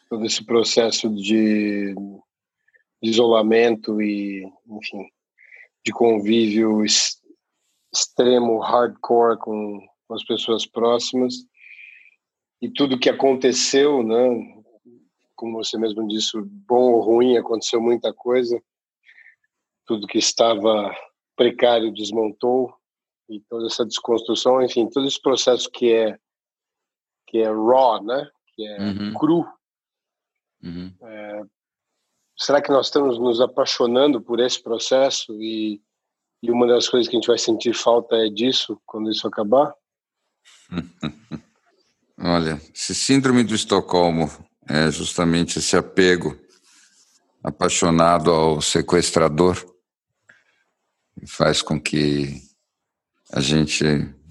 todo 0.10 0.26
esse 0.26 0.44
processo 0.44 1.10
de, 1.10 1.94
de 3.02 3.10
isolamento 3.10 4.02
e 4.02 4.44
enfim 4.68 5.08
de 5.86 5.92
convívio 5.92 6.84
extremo 7.94 8.60
hardcore 8.60 9.38
com, 9.38 9.80
com 10.08 10.14
as 10.16 10.24
pessoas 10.26 10.66
próximas 10.66 11.36
e 12.60 12.70
tudo 12.70 13.00
que 13.00 13.10
aconteceu 13.10 14.02
né 14.02 14.64
como 15.36 15.58
você 15.58 15.78
mesmo 15.78 16.08
disse 16.08 16.32
bom 16.68 16.94
ou 16.94 17.02
ruim 17.02 17.38
aconteceu 17.38 17.80
muita 17.80 18.12
coisa 18.12 18.60
tudo 19.86 20.08
que 20.08 20.18
estava 20.18 20.96
precário 21.36 21.94
desmontou 21.94 22.74
e 23.34 23.42
toda 23.50 23.68
essa 23.68 23.86
desconstrução, 23.86 24.62
enfim, 24.62 24.88
todo 24.90 25.08
esse 25.08 25.22
processo 25.22 25.70
que 25.70 25.92
é 25.92 26.18
que 27.28 27.40
é 27.40 27.48
raw, 27.48 28.04
né? 28.04 28.30
Que 28.56 28.68
é 28.68 28.80
uhum. 28.80 29.14
cru. 29.16 29.46
Uhum. 30.62 30.94
É, 31.02 31.42
será 32.38 32.62
que 32.62 32.72
nós 32.72 32.88
estamos 32.88 33.18
nos 33.18 33.42
apaixonando 33.42 34.22
por 34.22 34.40
esse 34.40 34.62
processo 34.62 35.34
e, 35.42 35.82
e 36.44 36.52
uma 36.52 36.68
das 36.68 36.88
coisas 36.88 37.10
que 37.10 37.16
a 37.16 37.20
gente 37.20 37.28
vai 37.28 37.40
sentir 37.40 37.74
falta 37.74 38.16
é 38.18 38.30
disso 38.30 38.80
quando 38.86 39.10
isso 39.10 39.28
acabar? 39.28 39.74
Olha, 42.20 42.62
esse 42.74 42.94
síndrome 42.94 43.44
do 43.44 43.56
Estocolmo 43.56 44.30
é 44.70 44.92
justamente 44.92 45.58
esse 45.58 45.76
apego 45.76 46.40
apaixonado 47.44 48.32
ao 48.32 48.62
sequestrador 48.62 49.58
faz 51.28 51.62
com 51.62 51.80
que 51.80 52.42
a 53.34 53.42
gente 53.42 53.84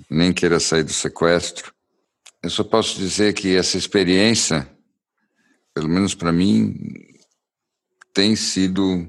nem 0.08 0.32
queira 0.32 0.60
sair 0.60 0.84
do 0.84 0.92
sequestro. 0.92 1.74
Eu 2.40 2.48
só 2.48 2.62
posso 2.62 2.96
dizer 2.96 3.34
que 3.34 3.56
essa 3.56 3.76
experiência, 3.76 4.70
pelo 5.74 5.88
menos 5.88 6.14
para 6.14 6.32
mim, 6.32 6.76
tem 8.14 8.36
sido 8.36 9.08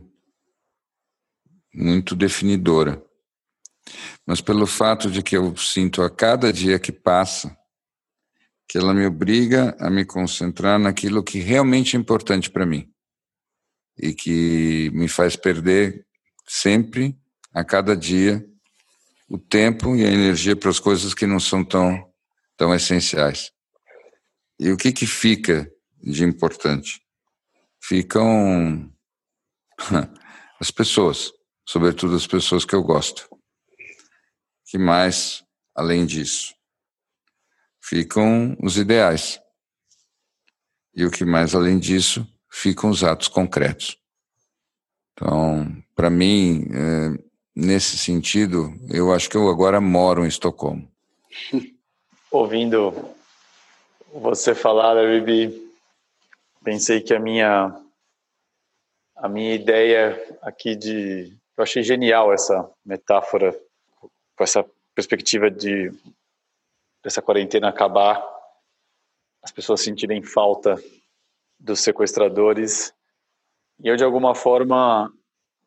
muito 1.72 2.16
definidora. 2.16 3.04
Mas 4.26 4.42
pelo 4.42 4.66
fato 4.66 5.12
de 5.12 5.22
que 5.22 5.38
eu 5.38 5.56
sinto 5.58 6.02
a 6.02 6.10
cada 6.10 6.52
dia 6.52 6.80
que 6.80 6.92
passa 6.92 7.56
que 8.68 8.80
ela 8.80 8.96
me 8.96 9.06
obriga 9.06 9.76
a 9.80 9.92
me 9.92 10.04
concentrar 10.04 10.80
naquilo 10.80 11.24
que 11.24 11.38
realmente 11.38 11.96
é 11.96 12.00
importante 12.00 12.50
para 12.50 12.66
mim 12.66 12.90
e 13.96 14.12
que 14.12 14.90
me 14.92 15.08
faz 15.08 15.36
perder 15.36 16.08
sempre, 16.48 17.16
a 17.54 17.64
cada 17.64 17.96
dia, 17.96 18.44
o 19.30 19.38
tempo 19.38 19.96
e 19.96 20.06
a 20.06 20.12
energia 20.12 20.56
para 20.56 20.70
as 20.70 20.80
coisas 20.80 21.14
que 21.14 21.26
não 21.26 21.40
são 21.40 21.64
tão, 21.64 22.12
tão 22.58 22.74
essenciais. 22.74 23.52
E 24.60 24.72
o 24.72 24.78
que, 24.78 24.92
que 24.92 25.06
fica 25.06 25.72
de 26.02 26.24
importante? 26.24 27.02
Ficam 27.82 28.92
as 30.60 30.72
pessoas, 30.72 31.32
sobretudo 31.68 32.16
as 32.16 32.28
pessoas 32.28 32.66
que 32.66 32.76
eu 32.76 32.84
gosto. 32.84 33.28
que 34.66 34.78
mais 34.78 35.44
além 35.76 36.06
disso? 36.06 36.54
Ficam 37.82 38.56
os 38.62 38.78
ideais. 38.78 39.40
E 40.96 41.06
o 41.06 41.12
que 41.12 41.26
mais 41.26 41.56
além 41.56 41.80
disso? 41.80 42.28
Ficam 42.52 42.90
os 42.90 43.04
atos 43.04 43.28
concretos. 43.28 43.98
Então, 45.14 45.84
para 45.96 46.10
mim, 46.10 46.66
é, 46.72 47.23
nesse 47.56 47.98
sentido, 47.98 48.74
eu 48.90 49.14
acho 49.14 49.30
que 49.30 49.38
eu 49.38 49.50
agora 49.50 49.80
moro 49.80 50.24
em 50.24 50.28
Estocolmo. 50.28 50.88
Ouvindo 52.32 52.94
você 54.12 54.56
falar, 54.56 54.96
Bibi, 54.96 55.72
pensei 56.64 57.02
que 57.02 57.14
a 57.14 57.20
minha 57.20 57.80
a 59.16 59.30
minha 59.30 59.54
ideia 59.54 60.20
aqui 60.42 60.76
de 60.76 61.38
eu 61.56 61.64
achei 61.64 61.84
genial 61.84 62.34
essa 62.34 62.70
metáfora 62.84 63.58
com 64.00 64.44
essa 64.44 64.66
perspectiva 64.96 65.50
de 65.50 65.92
dessa 67.04 67.22
quarentena 67.22 67.70
acabar, 67.70 68.24
as 69.42 69.52
pessoas 69.52 69.82
sentirem 69.82 70.24
falta 70.24 70.82
dos 71.60 71.82
sequestradores 71.82 72.94
E 73.80 73.88
eu, 73.88 73.96
de 73.96 74.04
alguma 74.04 74.34
forma, 74.34 75.12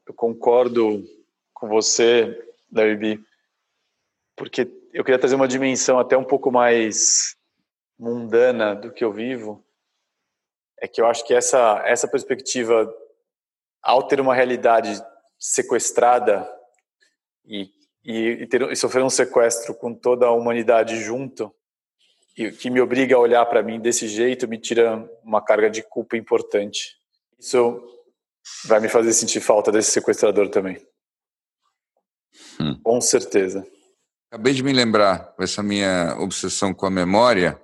eu 0.06 0.14
concordo 0.14 1.04
com 1.56 1.68
você, 1.68 2.38
Larry 2.70 3.18
porque 4.36 4.70
eu 4.92 5.02
queria 5.02 5.18
trazer 5.18 5.34
uma 5.34 5.48
dimensão 5.48 5.98
até 5.98 6.16
um 6.16 6.24
pouco 6.24 6.52
mais 6.52 7.34
mundana 7.98 8.74
do 8.74 8.92
que 8.92 9.02
eu 9.02 9.10
vivo. 9.10 9.64
É 10.78 10.86
que 10.86 11.00
eu 11.00 11.06
acho 11.06 11.26
que 11.26 11.32
essa, 11.32 11.82
essa 11.86 12.06
perspectiva, 12.06 12.94
ao 13.82 14.06
ter 14.06 14.20
uma 14.20 14.34
realidade 14.34 15.02
sequestrada 15.38 16.46
e, 17.46 17.70
e, 18.04 18.28
e, 18.42 18.46
ter, 18.46 18.70
e 18.70 18.76
sofrer 18.76 19.02
um 19.02 19.08
sequestro 19.08 19.74
com 19.74 19.94
toda 19.94 20.26
a 20.26 20.32
humanidade 20.32 21.02
junto, 21.02 21.50
e 22.36 22.52
que 22.52 22.68
me 22.68 22.82
obriga 22.82 23.16
a 23.16 23.18
olhar 23.18 23.46
para 23.46 23.62
mim 23.62 23.80
desse 23.80 24.06
jeito, 24.06 24.46
me 24.46 24.58
tira 24.58 25.10
uma 25.24 25.42
carga 25.42 25.70
de 25.70 25.82
culpa 25.82 26.18
importante. 26.18 26.98
Isso 27.38 27.82
vai 28.66 28.80
me 28.80 28.88
fazer 28.90 29.14
sentir 29.14 29.40
falta 29.40 29.72
desse 29.72 29.92
sequestrador 29.92 30.50
também. 30.50 30.78
Hum. 32.60 32.78
Com 32.82 33.00
certeza. 33.00 33.66
Acabei 34.30 34.52
de 34.52 34.62
me 34.62 34.72
lembrar, 34.72 35.34
com 35.34 35.42
essa 35.42 35.62
minha 35.62 36.16
obsessão 36.18 36.74
com 36.74 36.86
a 36.86 36.90
memória, 36.90 37.60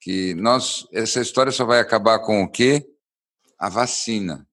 que 0.00 0.34
nós 0.34 0.86
essa 0.92 1.20
história 1.20 1.50
só 1.50 1.64
vai 1.64 1.80
acabar 1.80 2.18
com 2.20 2.42
o 2.42 2.50
quê? 2.50 2.86
A 3.58 3.68
vacina. 3.68 4.46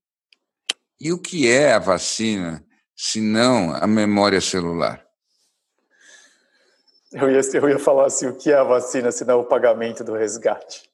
E 0.99 1.11
o 1.11 1.19
que 1.19 1.49
é 1.49 1.73
a 1.73 1.79
vacina, 1.79 2.65
se 2.95 3.19
não 3.19 3.75
a 3.75 3.85
memória 3.85 4.39
celular? 4.39 5.05
Eu 7.11 7.29
ia, 7.29 7.41
eu 7.53 7.69
ia 7.69 7.79
falar 7.79 8.05
assim, 8.05 8.27
o 8.27 8.37
que 8.37 8.51
é 8.51 8.55
a 8.55 8.63
vacina, 8.63 9.11
se 9.11 9.25
não 9.25 9.41
o 9.41 9.45
pagamento 9.45 10.03
do 10.03 10.13
resgate? 10.13 10.89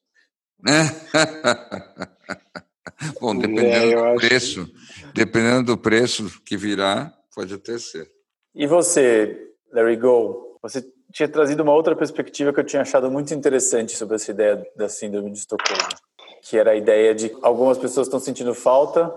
Bom, 3.22 3.38
dependendo 3.38 4.00
é, 4.00 4.14
do 4.14 4.20
preço, 4.20 4.62
acho... 4.62 5.14
dependendo 5.14 5.64
do 5.64 5.78
preço 5.78 6.42
que 6.44 6.58
virá, 6.58 7.14
pode 7.36 7.54
até 7.54 7.78
ser. 7.78 8.17
E 8.58 8.66
você, 8.66 9.52
Larry 9.72 9.98
Go, 9.98 10.58
você 10.64 10.84
tinha 11.14 11.30
trazido 11.30 11.62
uma 11.62 11.74
outra 11.74 11.96
perspectiva 11.96 12.52
que 12.52 12.60
eu 12.60 12.66
tinha 12.66 12.82
achado 12.82 13.10
muito 13.12 13.32
interessante 13.32 13.96
sobre 13.96 14.16
essa 14.16 14.32
ideia 14.32 14.68
da 14.76 14.90
síndrome 14.90 15.30
de 15.30 15.38
Estocolmo, 15.38 15.84
que 16.42 16.58
era 16.58 16.72
a 16.72 16.76
ideia 16.76 17.14
de 17.14 17.32
algumas 17.44 17.78
pessoas 17.78 18.08
estão 18.08 18.20
sentindo 18.20 18.56
falta 18.56 19.14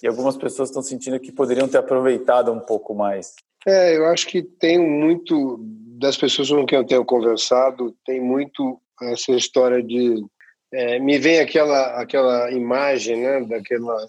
e 0.00 0.06
algumas 0.06 0.36
pessoas 0.36 0.68
estão 0.68 0.80
sentindo 0.80 1.18
que 1.18 1.32
poderiam 1.32 1.66
ter 1.66 1.78
aproveitado 1.78 2.52
um 2.52 2.60
pouco 2.60 2.94
mais. 2.94 3.34
É, 3.66 3.96
eu 3.96 4.06
acho 4.06 4.28
que 4.28 4.42
tem 4.42 4.78
muito 4.78 5.58
das 5.98 6.16
pessoas 6.16 6.48
com 6.48 6.64
quem 6.64 6.78
eu 6.78 6.86
tenho 6.86 7.04
conversado, 7.04 7.96
tem 8.06 8.20
muito 8.20 8.80
essa 9.02 9.32
história 9.32 9.82
de 9.82 10.24
é, 10.72 11.00
me 11.00 11.18
vem 11.18 11.40
aquela 11.40 12.00
aquela 12.00 12.52
imagem, 12.52 13.22
né, 13.22 13.44
daquela 13.44 14.08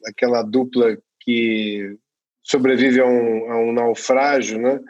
daquela 0.00 0.42
dupla 0.42 0.96
que 1.20 1.98
sobrevive 2.42 3.00
a 3.00 3.06
um, 3.06 3.50
a 3.50 3.58
um 3.58 3.72
naufrágio, 3.72 4.58
né? 4.60 4.80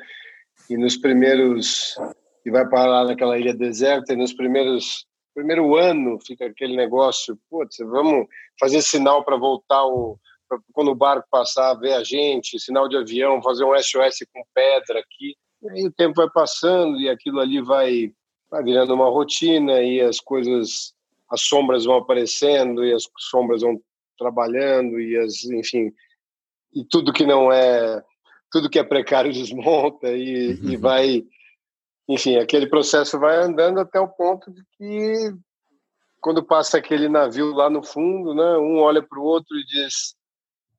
E 0.71 0.76
nos 0.76 0.97
primeiros 0.97 1.97
e 2.44 2.50
vai 2.50 2.68
parar 2.68 3.04
naquela 3.04 3.38
ilha 3.38 3.54
deserta 3.54 4.12
e 4.12 4.16
nos 4.16 4.32
primeiros 4.32 5.06
primeiro 5.35 5.76
ano 5.76 6.18
fica 6.26 6.47
aquele 6.47 6.76
negócio, 6.76 7.38
putz, 7.49 7.78
vamos 7.78 8.26
fazer 8.61 8.82
sinal 8.82 9.25
para 9.25 9.37
voltar 9.37 9.85
o 9.87 10.18
quando 10.73 10.90
o 10.90 10.94
barco 10.94 11.26
passar, 11.30 11.75
ver 11.75 11.94
a 11.94 12.04
gente, 12.04 12.61
sinal 12.61 12.88
de 12.88 12.97
avião, 12.97 13.42
fazer 13.42 13.64
um 13.64 13.75
SOS 13.75 14.18
com 14.32 14.42
pedra 14.54 15.00
aqui. 15.00 15.35
E 15.62 15.71
aí 15.71 15.87
o 15.87 15.92
tempo 15.92 16.14
vai 16.16 16.28
passando 16.28 17.00
e 17.00 17.09
aquilo 17.09 17.40
ali 17.40 17.62
vai, 17.62 18.12
vai 18.50 18.62
virando 18.62 18.92
uma 18.92 19.09
rotina 19.09 19.81
e 19.81 20.00
as 20.00 20.20
coisas, 20.20 20.92
as 21.31 21.40
sombras 21.40 21.85
vão 21.85 21.96
aparecendo 21.96 22.85
e 22.85 22.92
as 22.92 23.05
sombras 23.18 23.62
vão 23.62 23.81
trabalhando 24.18 25.00
e 25.00 25.16
as, 25.16 25.44
enfim, 25.44 25.90
e 26.74 26.85
tudo 26.85 27.12
que 27.12 27.26
não 27.26 27.52
é, 27.52 28.02
tudo 28.50 28.70
que 28.70 28.78
é 28.78 28.85
precário 28.85 29.32
desmonta 29.32 30.08
e, 30.08 30.54
uhum. 30.54 30.70
e 30.70 30.76
vai, 30.76 31.22
enfim, 32.08 32.37
aquele 32.37 32.66
processo 32.66 33.18
vai 33.18 33.37
andando 33.37 33.80
até 33.80 34.00
o 34.00 34.08
ponto 34.08 34.50
de 34.50 34.62
que 34.76 35.35
quando 36.20 36.42
passa 36.42 36.78
aquele 36.78 37.08
navio 37.08 37.52
lá 37.52 37.68
no 37.68 37.82
fundo, 37.82 38.35
né, 38.35 38.56
um 38.58 38.78
olha 38.78 39.02
para 39.02 39.18
o 39.18 39.24
outro 39.24 39.56
e 39.58 39.64
diz: 39.64 40.14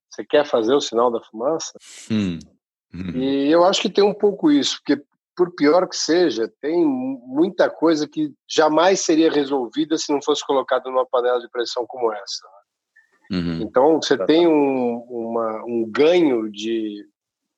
"Você 0.09 0.23
quer 0.23 0.45
fazer 0.45 0.73
o 0.73 0.81
sinal 0.81 1.11
da 1.11 1.21
fumaça?" 1.21 1.73
Hum. 2.09 2.39
Uhum. 2.93 3.09
E 3.15 3.51
eu 3.51 3.65
acho 3.65 3.81
que 3.81 3.89
tem 3.89 4.03
um 4.03 4.13
pouco 4.13 4.51
isso, 4.51 4.77
porque 4.77 5.03
por 5.35 5.53
pior 5.55 5.87
que 5.87 5.97
seja, 5.97 6.51
tem 6.61 6.85
muita 6.85 7.69
coisa 7.69 8.07
que 8.07 8.31
jamais 8.47 8.99
seria 9.01 9.31
resolvida 9.31 9.97
se 9.97 10.13
não 10.13 10.21
fosse 10.21 10.45
colocada 10.45 10.89
numa 10.89 11.05
panela 11.05 11.39
de 11.39 11.49
pressão 11.49 11.85
como 11.87 12.13
essa. 12.13 12.47
Uhum. 13.31 13.61
Então 13.61 14.01
você 14.01 14.17
tem 14.25 14.47
um, 14.47 14.97
uma, 15.09 15.63
um 15.65 15.85
ganho 15.89 16.49
de, 16.51 17.05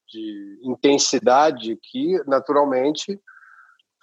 de 0.08 0.60
intensidade 0.64 1.78
que 1.82 2.22
naturalmente 2.26 3.20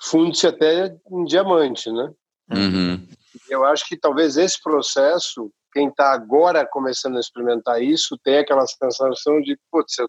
funde-se 0.01 0.47
até 0.47 0.97
em 1.11 1.25
diamante, 1.25 1.91
né? 1.91 2.13
Uhum. 2.51 3.07
Eu 3.49 3.65
acho 3.65 3.87
que 3.89 3.97
talvez 3.97 4.37
esse 4.37 4.61
processo, 4.63 5.51
quem 5.73 5.89
está 5.89 6.13
agora 6.13 6.67
começando 6.67 7.17
a 7.17 7.21
experimentar 7.21 7.83
isso, 7.83 8.19
tem 8.23 8.39
aquela 8.39 8.67
sensação 8.67 9.41
de, 9.41 9.59
putz, 9.71 9.99
eu 9.99 10.09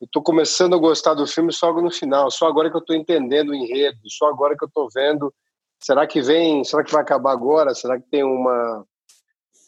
estou 0.00 0.22
começando 0.22 0.74
a 0.74 0.78
gostar 0.78 1.14
do 1.14 1.26
filme 1.26 1.52
só 1.52 1.72
no 1.72 1.90
final, 1.90 2.30
só 2.30 2.46
agora 2.46 2.70
que 2.70 2.76
eu 2.76 2.80
estou 2.80 2.96
entendendo 2.96 3.50
o 3.50 3.54
enredo, 3.54 3.98
só 4.08 4.28
agora 4.28 4.56
que 4.56 4.64
eu 4.64 4.68
estou 4.68 4.88
vendo. 4.94 5.32
Será 5.78 6.06
que 6.06 6.20
vem? 6.22 6.64
Será 6.64 6.84
que 6.84 6.92
vai 6.92 7.02
acabar 7.02 7.32
agora? 7.32 7.74
Será 7.74 7.98
que 8.00 8.08
tem 8.10 8.22
uma 8.22 8.86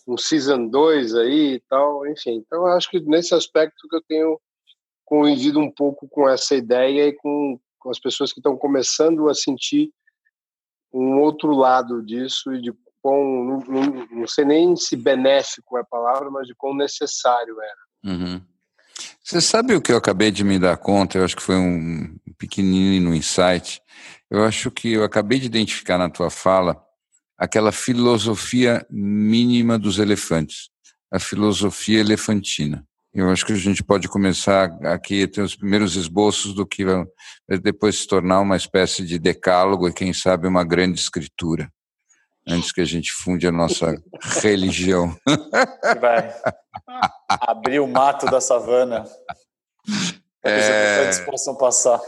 um 0.06 0.16
season 0.16 0.68
2 0.68 1.14
aí 1.14 1.54
e 1.54 1.60
tal? 1.68 2.06
Enfim, 2.06 2.36
então 2.36 2.66
eu 2.66 2.72
acho 2.72 2.90
que 2.90 3.00
nesse 3.00 3.34
aspecto 3.34 3.88
que 3.88 3.96
eu 3.96 4.02
tenho 4.02 4.40
convivido 5.04 5.58
um 5.58 5.70
pouco 5.70 6.08
com 6.08 6.28
essa 6.28 6.54
ideia 6.54 7.08
e 7.08 7.12
com, 7.12 7.58
com 7.78 7.90
as 7.90 7.98
pessoas 7.98 8.32
que 8.32 8.40
estão 8.40 8.56
começando 8.56 9.28
a 9.28 9.34
sentir 9.34 9.90
um 10.92 11.20
outro 11.20 11.52
lado 11.52 12.02
disso 12.02 12.52
e 12.52 12.60
de 12.60 12.72
quão, 13.00 13.44
não, 13.44 13.58
não, 13.58 14.06
não 14.10 14.26
sei 14.26 14.44
nem 14.44 14.76
se 14.76 14.96
benéfico 14.96 15.76
é 15.76 15.80
a 15.80 15.84
palavra, 15.84 16.30
mas 16.30 16.46
de 16.46 16.54
quão 16.54 16.74
necessário 16.74 17.56
era. 17.60 18.14
Uhum. 18.14 18.40
Você 19.22 19.40
sabe 19.40 19.74
o 19.74 19.80
que 19.80 19.92
eu 19.92 19.96
acabei 19.96 20.30
de 20.30 20.44
me 20.44 20.58
dar 20.58 20.76
conta? 20.76 21.18
Eu 21.18 21.24
acho 21.24 21.36
que 21.36 21.42
foi 21.42 21.56
um 21.56 22.16
pequenino 22.38 23.14
insight. 23.14 23.80
Eu 24.30 24.44
acho 24.44 24.70
que 24.70 24.92
eu 24.92 25.04
acabei 25.04 25.38
de 25.38 25.46
identificar 25.46 25.98
na 25.98 26.10
tua 26.10 26.30
fala 26.30 26.82
aquela 27.42 27.72
filosofia 27.72 28.86
mínima 28.88 29.76
dos 29.76 29.98
elefantes, 29.98 30.70
a 31.12 31.18
filosofia 31.18 31.98
elefantina. 31.98 32.86
Eu 33.12 33.28
acho 33.30 33.44
que 33.44 33.52
a 33.52 33.56
gente 33.56 33.82
pode 33.82 34.06
começar 34.06 34.66
aqui 34.84 35.24
a 35.24 35.28
ter 35.28 35.42
os 35.42 35.56
primeiros 35.56 35.96
esboços 35.96 36.54
do 36.54 36.64
que 36.64 36.84
vai 36.84 37.04
depois 37.60 37.98
se 37.98 38.06
tornar 38.06 38.38
uma 38.38 38.56
espécie 38.56 39.04
de 39.04 39.18
decálogo 39.18 39.88
e, 39.88 39.92
quem 39.92 40.12
sabe, 40.12 40.46
uma 40.46 40.62
grande 40.62 41.00
escritura, 41.00 41.68
antes 42.46 42.70
que 42.70 42.80
a 42.80 42.84
gente 42.84 43.10
funde 43.10 43.44
a 43.44 43.52
nossa 43.52 43.92
religião. 44.40 45.12
Vai 46.00 46.32
abrir 47.28 47.80
o 47.80 47.88
mato 47.88 48.26
da 48.26 48.40
savana. 48.40 49.04
É... 50.44 51.10
Os 51.10 51.18
possam 51.18 51.56
passar. 51.56 52.00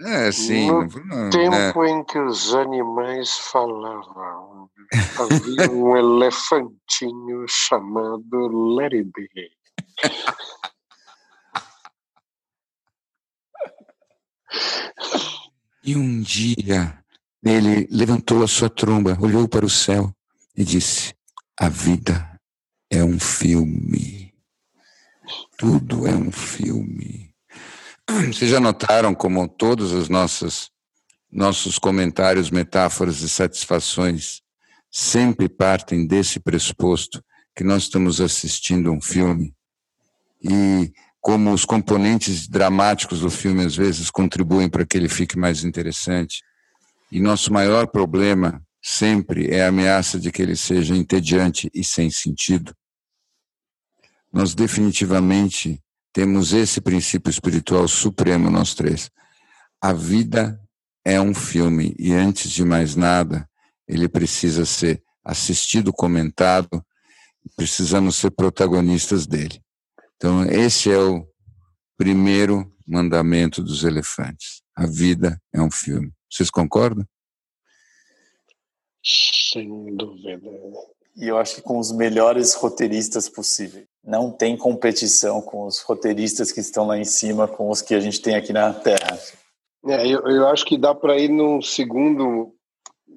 É, 0.00 0.30
sim. 0.30 0.70
No 0.70 0.82
não, 0.82 1.30
tempo 1.30 1.82
né? 1.82 1.90
em 1.90 2.04
que 2.04 2.18
os 2.18 2.54
animais 2.54 3.30
falavam, 3.50 4.70
havia 5.18 5.70
um 5.70 5.96
elefantinho 5.96 7.46
chamado 7.48 8.48
Larry 8.74 9.04
B. 9.04 9.50
E 15.84 15.96
um 15.96 16.20
dia 16.20 16.98
ele 17.44 17.86
levantou 17.90 18.42
a 18.42 18.48
sua 18.48 18.68
tromba, 18.68 19.16
olhou 19.20 19.48
para 19.48 19.64
o 19.64 19.70
céu 19.70 20.12
e 20.56 20.64
disse: 20.64 21.14
A 21.58 21.68
vida 21.68 22.40
é 22.90 23.04
um 23.04 23.18
filme. 23.20 24.34
Tudo 25.56 26.06
é 26.06 26.14
um 26.14 26.30
filme. 26.30 27.25
Vocês 28.32 28.50
já 28.50 28.60
notaram 28.60 29.14
como 29.14 29.48
todos 29.48 29.92
os 29.92 30.08
nossos, 30.08 30.70
nossos 31.30 31.78
comentários, 31.78 32.50
metáforas 32.50 33.20
e 33.20 33.28
satisfações 33.28 34.42
sempre 34.90 35.48
partem 35.48 36.06
desse 36.06 36.38
pressuposto 36.38 37.22
que 37.54 37.64
nós 37.64 37.84
estamos 37.84 38.20
assistindo 38.20 38.92
um 38.92 39.00
filme 39.00 39.54
e 40.42 40.92
como 41.20 41.52
os 41.52 41.64
componentes 41.64 42.46
dramáticos 42.46 43.20
do 43.20 43.30
filme 43.30 43.64
às 43.64 43.74
vezes 43.74 44.10
contribuem 44.10 44.68
para 44.68 44.86
que 44.86 44.96
ele 44.96 45.08
fique 45.08 45.36
mais 45.36 45.64
interessante. 45.64 46.42
E 47.10 47.18
nosso 47.20 47.52
maior 47.52 47.88
problema 47.88 48.62
sempre 48.80 49.50
é 49.50 49.64
a 49.64 49.68
ameaça 49.68 50.20
de 50.20 50.30
que 50.30 50.40
ele 50.40 50.54
seja 50.54 50.94
entediante 50.94 51.68
e 51.74 51.82
sem 51.82 52.10
sentido. 52.10 52.72
Nós 54.32 54.54
definitivamente 54.54 55.82
temos 56.16 56.54
esse 56.54 56.80
princípio 56.80 57.28
espiritual 57.28 57.86
supremo, 57.86 58.48
nós 58.48 58.72
três. 58.72 59.10
A 59.82 59.92
vida 59.92 60.58
é 61.04 61.20
um 61.20 61.34
filme 61.34 61.94
e, 61.98 62.14
antes 62.14 62.50
de 62.50 62.64
mais 62.64 62.96
nada, 62.96 63.46
ele 63.86 64.08
precisa 64.08 64.64
ser 64.64 65.02
assistido, 65.22 65.92
comentado 65.92 66.82
Precisamos 67.54 68.16
ser 68.16 68.30
protagonistas 68.30 69.26
dele. 69.26 69.60
Então, 70.16 70.42
esse 70.44 70.90
é 70.90 70.98
o 70.98 71.28
primeiro 71.96 72.74
mandamento 72.86 73.62
dos 73.62 73.84
elefantes. 73.84 74.62
A 74.74 74.86
vida 74.86 75.38
é 75.52 75.60
um 75.60 75.70
filme. 75.70 76.10
Vocês 76.30 76.50
concordam? 76.50 77.06
Sem 79.04 79.94
dúvida. 79.94 80.40
E 81.14 81.28
eu 81.28 81.36
acho 81.36 81.56
que 81.56 81.62
com 81.62 81.78
os 81.78 81.92
melhores 81.92 82.54
roteiristas 82.54 83.28
possíveis. 83.28 83.86
Não 84.06 84.30
tem 84.30 84.56
competição 84.56 85.42
com 85.42 85.66
os 85.66 85.80
roteiristas 85.80 86.52
que 86.52 86.60
estão 86.60 86.86
lá 86.86 86.96
em 86.96 87.04
cima 87.04 87.48
com 87.48 87.68
os 87.68 87.82
que 87.82 87.94
a 87.94 88.00
gente 88.00 88.22
tem 88.22 88.36
aqui 88.36 88.52
na 88.52 88.72
Terra. 88.72 89.18
É, 89.84 90.06
eu, 90.06 90.20
eu 90.28 90.48
acho 90.48 90.64
que 90.64 90.78
dá 90.78 90.94
para 90.94 91.18
ir 91.18 91.28
num 91.28 91.60
segundo 91.60 92.54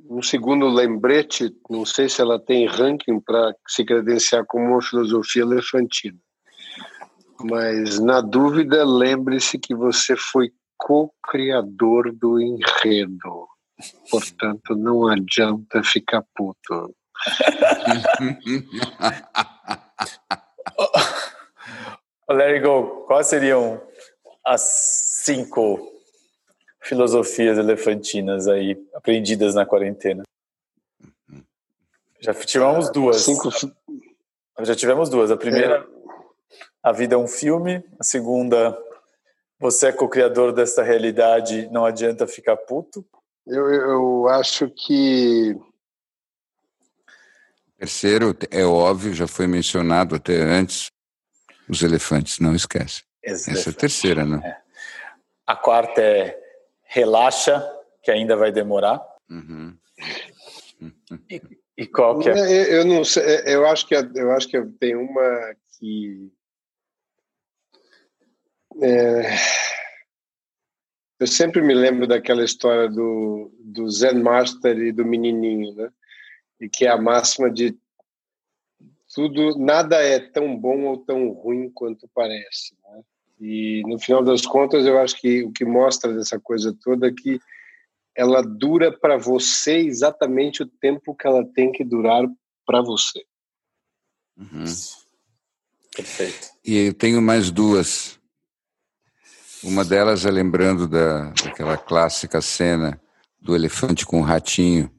um 0.10 0.24
segundo 0.24 0.68
lembrete, 0.68 1.56
não 1.70 1.86
sei 1.86 2.10
se 2.10 2.20
ela 2.20 2.40
tem 2.40 2.66
ranking 2.66 3.20
para 3.20 3.54
se 3.68 3.86
credenciar 3.86 4.44
como 4.48 4.66
uma 4.66 4.82
filosofia 4.82 5.44
elefantina. 5.44 6.18
Mas, 7.44 8.00
na 8.00 8.20
dúvida, 8.20 8.84
lembre-se 8.84 9.60
que 9.60 9.76
você 9.76 10.16
foi 10.18 10.52
co-criador 10.78 12.12
do 12.12 12.42
enredo. 12.42 13.48
Portanto, 14.10 14.76
não 14.76 15.08
adianta 15.08 15.84
ficar 15.84 16.24
puto. 16.36 16.96
Larry 22.34 22.60
Go, 22.60 23.06
quais 23.08 23.28
seriam 23.28 23.82
as 24.46 24.62
cinco 25.24 25.80
filosofias 26.82 27.58
elefantinas 27.58 28.48
aí 28.48 28.78
aprendidas 28.94 29.56
na 29.56 29.66
quarentena? 29.66 30.24
Já 32.20 32.34
tivemos 32.34 32.92
duas. 32.92 33.22
Cinco... 33.24 33.50
Já 34.62 34.76
tivemos 34.76 35.10
duas. 35.10 35.32
A 35.32 35.38
primeira, 35.38 35.78
é. 35.78 35.86
a 36.84 36.92
vida 36.92 37.16
é 37.16 37.18
um 37.18 37.28
filme. 37.28 37.84
A 38.00 38.04
segunda, 38.04 38.78
você 39.60 39.88
é 39.88 39.92
co-criador 39.92 40.54
dessa 40.54 40.84
realidade, 40.84 41.70
não 41.72 41.86
adianta 41.86 42.28
ficar 42.28 42.58
puto. 42.58 43.06
Eu, 43.48 43.68
eu 43.68 44.28
acho 44.28 44.70
que. 44.70 45.58
Terceiro, 47.78 48.36
é 48.52 48.66
óbvio, 48.66 49.14
já 49.14 49.26
foi 49.26 49.48
mencionado 49.48 50.16
até 50.16 50.36
antes, 50.36 50.92
os 51.70 51.84
elefantes, 51.84 52.40
não 52.40 52.56
esquece. 52.56 53.04
Essa 53.24 53.52
é 53.52 53.72
a 53.72 53.74
terceira, 53.74 54.26
né? 54.26 54.42
É. 54.44 54.58
A 55.46 55.56
quarta 55.56 56.02
é 56.02 56.38
relaxa, 56.84 57.64
que 58.02 58.12
ainda 58.12 58.36
vai 58.36 58.52
demorar. 58.52 59.02
Uhum. 59.30 59.78
E, 61.30 61.42
e, 61.78 61.88
qual 61.88 62.20
que 62.20 62.30
é? 62.30 62.34
Eu, 62.34 62.80
eu, 62.80 62.86
não 62.86 63.04
sei, 63.04 63.24
eu 63.46 63.68
acho 63.68 63.88
que 63.88 63.96
eu 63.96 64.32
acho 64.32 64.48
que 64.48 64.62
tem 64.80 64.96
uma 64.96 65.56
que 65.78 66.32
é, 68.82 69.36
eu 71.20 71.28
sempre 71.28 71.62
me 71.62 71.74
lembro 71.74 72.08
daquela 72.08 72.44
história 72.44 72.90
do, 72.90 73.52
do 73.60 73.90
Zen 73.90 74.22
Master 74.22 74.78
e 74.78 74.92
do 74.92 75.06
menininho, 75.06 75.76
né? 75.76 75.90
E 76.62 76.70
que 76.70 76.86
é 76.86 76.90
a 76.90 76.98
máxima 76.98 77.52
de 77.52 77.78
tudo, 79.14 79.58
nada 79.58 79.98
é 79.98 80.20
tão 80.20 80.56
bom 80.56 80.84
ou 80.86 80.98
tão 80.98 81.32
ruim 81.32 81.70
quanto 81.70 82.10
parece. 82.14 82.76
Né? 82.84 83.02
E 83.40 83.82
no 83.86 83.98
final 84.00 84.24
das 84.24 84.46
contas, 84.46 84.86
eu 84.86 85.00
acho 85.00 85.20
que 85.20 85.44
o 85.44 85.52
que 85.52 85.66
mostra 85.66 86.14
dessa 86.14 86.40
coisa 86.40 86.76
toda 86.82 87.08
é 87.08 87.14
que 87.14 87.40
ela 88.16 88.42
dura 88.42 88.92
para 88.92 89.18
você 89.18 89.78
exatamente 89.78 90.62
o 90.62 90.68
tempo 90.68 91.16
que 91.16 91.26
ela 91.26 91.46
tem 91.46 91.72
que 91.72 91.84
durar 91.84 92.26
para 92.66 92.82
você. 92.82 93.26
Uhum. 94.38 94.66
Perfeito. 95.96 96.50
E 96.64 96.88
eu 96.88 96.94
tenho 96.94 97.22
mais 97.22 97.50
duas. 97.50 98.20
Uma 99.64 99.84
delas 99.84 100.26
é 100.26 100.32
lembrando 100.32 100.88
da, 100.88 101.32
daquela 101.32 101.78
clássica 101.78 102.42
cena 102.42 103.02
do 103.42 103.56
elefante 103.56 104.06
com 104.06 104.20
o 104.20 104.24
ratinho. 104.24 104.92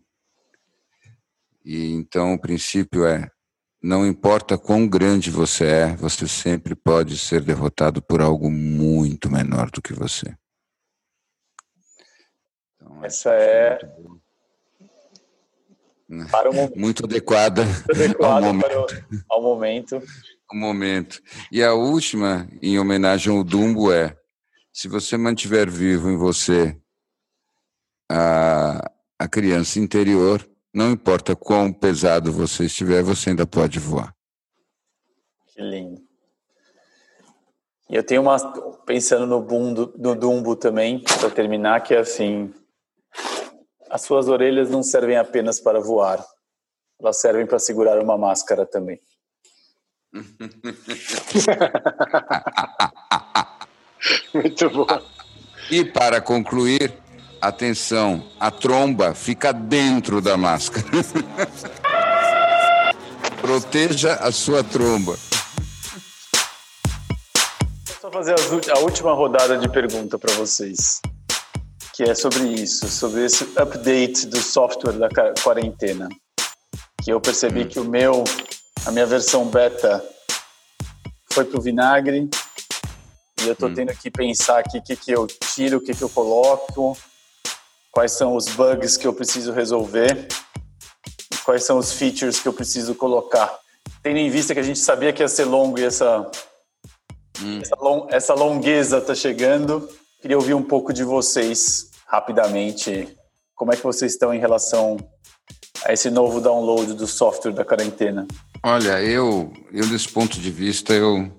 E 1.65 1.93
então 1.93 2.35
o 2.35 2.41
princípio 2.41 3.07
é 3.07 3.31
não 3.83 4.07
importa 4.07 4.59
quão 4.59 4.87
grande 4.87 5.31
você 5.31 5.65
é, 5.65 5.97
você 5.97 6.29
sempre 6.29 6.75
pode 6.75 7.17
ser 7.17 7.43
derrotado 7.43 8.03
por 8.03 8.21
algo 8.21 8.51
muito 8.51 9.31
menor 9.31 9.71
do 9.71 9.81
que 9.81 9.95
você. 9.95 10.37
Então, 12.77 13.05
Essa 13.05 13.31
é. 13.31 13.79
Muito, 16.09 16.31
muito 16.77 17.05
adequada 17.05 17.65
muito 17.65 18.25
ao 18.25 18.43
momento. 18.43 19.07
ao 19.31 19.43
momento. 19.43 20.03
Ao 20.51 20.59
momento. 20.59 21.23
E 21.51 21.63
a 21.63 21.73
última, 21.73 22.49
em 22.61 22.79
homenagem 22.79 23.35
ao 23.35 23.45
Dumbo, 23.45 23.93
é: 23.93 24.17
se 24.73 24.89
você 24.89 25.17
mantiver 25.17 25.71
vivo 25.71 26.11
em 26.11 26.17
você 26.17 26.77
a, 28.11 28.91
a 29.19 29.29
criança 29.29 29.79
interior, 29.79 30.50
não 30.73 30.91
importa 30.91 31.35
quão 31.35 31.73
pesado 31.73 32.33
você 32.33 32.65
estiver, 32.65 33.03
você 33.03 33.31
ainda 33.31 33.47
pode 33.47 33.79
voar. 33.79 34.15
Que 35.49 35.61
lindo. 35.61 36.01
E 37.89 37.97
eu 37.97 38.05
tenho 38.05 38.23
uma 38.23 38.39
pensando 38.87 39.27
no, 39.27 39.43
bumbo, 39.43 39.93
no 39.99 40.15
Dumbo 40.15 40.55
também, 40.55 41.03
para 41.03 41.29
terminar, 41.29 41.83
que 41.83 41.93
é 41.93 41.99
assim: 41.99 42.55
as 43.91 44.03
suas 44.03 44.29
orelhas 44.29 44.71
não 44.71 44.83
servem 44.83 45.17
apenas 45.17 45.59
para 45.59 45.81
voar, 45.81 46.25
elas 47.01 47.21
servem 47.21 47.47
para 47.47 47.59
segurar 47.59 48.01
uma 48.01 48.17
máscara 48.17 48.65
também. 48.65 49.01
Muito 54.33 54.71
bom. 54.71 54.87
E 55.71 55.85
para 55.85 56.21
concluir, 56.21 56.93
Atenção, 57.41 58.23
a 58.39 58.51
tromba 58.51 59.15
fica 59.15 59.51
dentro 59.51 60.21
da 60.21 60.37
máscara. 60.37 60.87
Proteja 63.41 64.17
a 64.17 64.31
sua 64.31 64.63
tromba. 64.63 65.17
Vou 67.87 67.97
só 67.99 68.11
fazer 68.11 68.35
a 68.71 68.79
última 68.81 69.15
rodada 69.15 69.57
de 69.57 69.71
pergunta 69.71 70.19
para 70.19 70.35
vocês, 70.35 71.01
que 71.95 72.03
é 72.03 72.15
sobre 72.15 72.43
isso, 72.43 72.87
sobre 72.89 73.25
esse 73.25 73.45
update 73.57 74.27
do 74.27 74.39
software 74.39 74.99
da 74.99 75.09
quarentena. 75.43 76.11
Que 77.03 77.11
eu 77.11 77.23
percebi 77.23 77.63
hum. 77.63 77.69
que 77.69 77.81
o 77.81 77.85
meu, 77.85 78.23
a 78.85 78.91
minha 78.91 79.07
versão 79.07 79.47
beta 79.47 80.05
foi 81.33 81.47
pro 81.47 81.59
vinagre 81.59 82.29
e 83.43 83.49
eu 83.49 83.57
tô 83.57 83.69
hum. 83.69 83.75
tendo 83.75 83.97
que 83.97 84.11
pensar 84.11 84.59
aqui 84.59 84.77
o 84.77 84.83
que, 84.83 84.95
que 84.95 85.11
eu 85.11 85.27
tiro, 85.27 85.79
o 85.79 85.81
que, 85.81 85.95
que 85.95 86.03
eu 86.03 86.11
coloco 86.11 86.95
quais 88.01 88.13
são 88.13 88.35
os 88.35 88.47
bugs 88.47 88.97
que 88.97 89.07
eu 89.07 89.13
preciso 89.13 89.53
resolver, 89.53 90.27
quais 91.45 91.65
são 91.65 91.77
os 91.77 91.93
features 91.93 92.41
que 92.41 92.49
eu 92.49 92.53
preciso 92.55 92.95
colocar. 92.95 93.59
Tendo 94.03 94.17
em 94.17 94.31
vista 94.31 94.55
que 94.55 94.61
a 94.61 94.63
gente 94.63 94.79
sabia 94.79 95.13
que 95.13 95.23
ia 95.23 95.29
ser 95.29 95.45
longo 95.45 95.79
e 95.79 95.85
essa, 95.85 96.27
hum. 97.43 97.59
essa, 97.61 97.77
long, 97.79 98.07
essa 98.09 98.33
longueza 98.33 98.97
está 98.97 99.15
chegando, 99.15 99.87
queria 100.19 100.39
ouvir 100.39 100.55
um 100.55 100.63
pouco 100.63 100.95
de 100.95 101.05
vocês 101.05 101.91
rapidamente. 102.07 103.07
Como 103.55 103.71
é 103.71 103.77
que 103.77 103.83
vocês 103.83 104.13
estão 104.13 104.33
em 104.33 104.41
relação 104.41 104.97
a 105.85 105.93
esse 105.93 106.09
novo 106.09 106.41
download 106.41 106.95
do 106.95 107.07
software 107.07 107.53
da 107.53 107.67
quarentena? 107.67 108.27
Olha, 108.63 108.99
eu, 109.03 109.53
eu 109.71 109.87
desse 109.89 110.09
ponto 110.09 110.41
de 110.41 110.51
vista, 110.51 110.95
eu, 110.95 111.31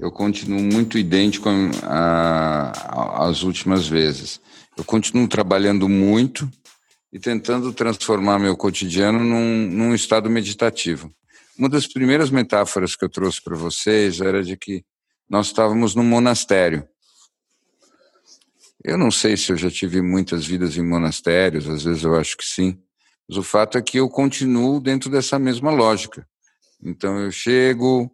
eu 0.00 0.10
continuo 0.10 0.60
muito 0.60 0.98
idêntico 0.98 1.48
às 1.84 3.44
últimas 3.44 3.86
vezes. 3.86 4.40
Eu 4.78 4.84
continuo 4.84 5.26
trabalhando 5.26 5.88
muito 5.88 6.48
e 7.12 7.18
tentando 7.18 7.72
transformar 7.72 8.38
meu 8.38 8.56
cotidiano 8.56 9.18
num, 9.18 9.66
num 9.66 9.92
estado 9.92 10.30
meditativo. 10.30 11.12
Uma 11.58 11.68
das 11.68 11.84
primeiras 11.88 12.30
metáforas 12.30 12.94
que 12.94 13.04
eu 13.04 13.08
trouxe 13.08 13.42
para 13.42 13.56
vocês 13.56 14.20
era 14.20 14.40
de 14.40 14.56
que 14.56 14.84
nós 15.28 15.48
estávamos 15.48 15.96
num 15.96 16.04
monastério. 16.04 16.88
Eu 18.84 18.96
não 18.96 19.10
sei 19.10 19.36
se 19.36 19.50
eu 19.50 19.56
já 19.56 19.68
tive 19.68 20.00
muitas 20.00 20.46
vidas 20.46 20.76
em 20.76 20.86
monastérios, 20.86 21.68
às 21.68 21.82
vezes 21.82 22.04
eu 22.04 22.14
acho 22.14 22.36
que 22.36 22.44
sim, 22.44 22.80
mas 23.28 23.36
o 23.36 23.42
fato 23.42 23.76
é 23.78 23.82
que 23.82 23.98
eu 23.98 24.08
continuo 24.08 24.80
dentro 24.80 25.10
dessa 25.10 25.40
mesma 25.40 25.72
lógica. 25.72 26.24
Então 26.80 27.18
eu 27.18 27.32
chego, 27.32 28.08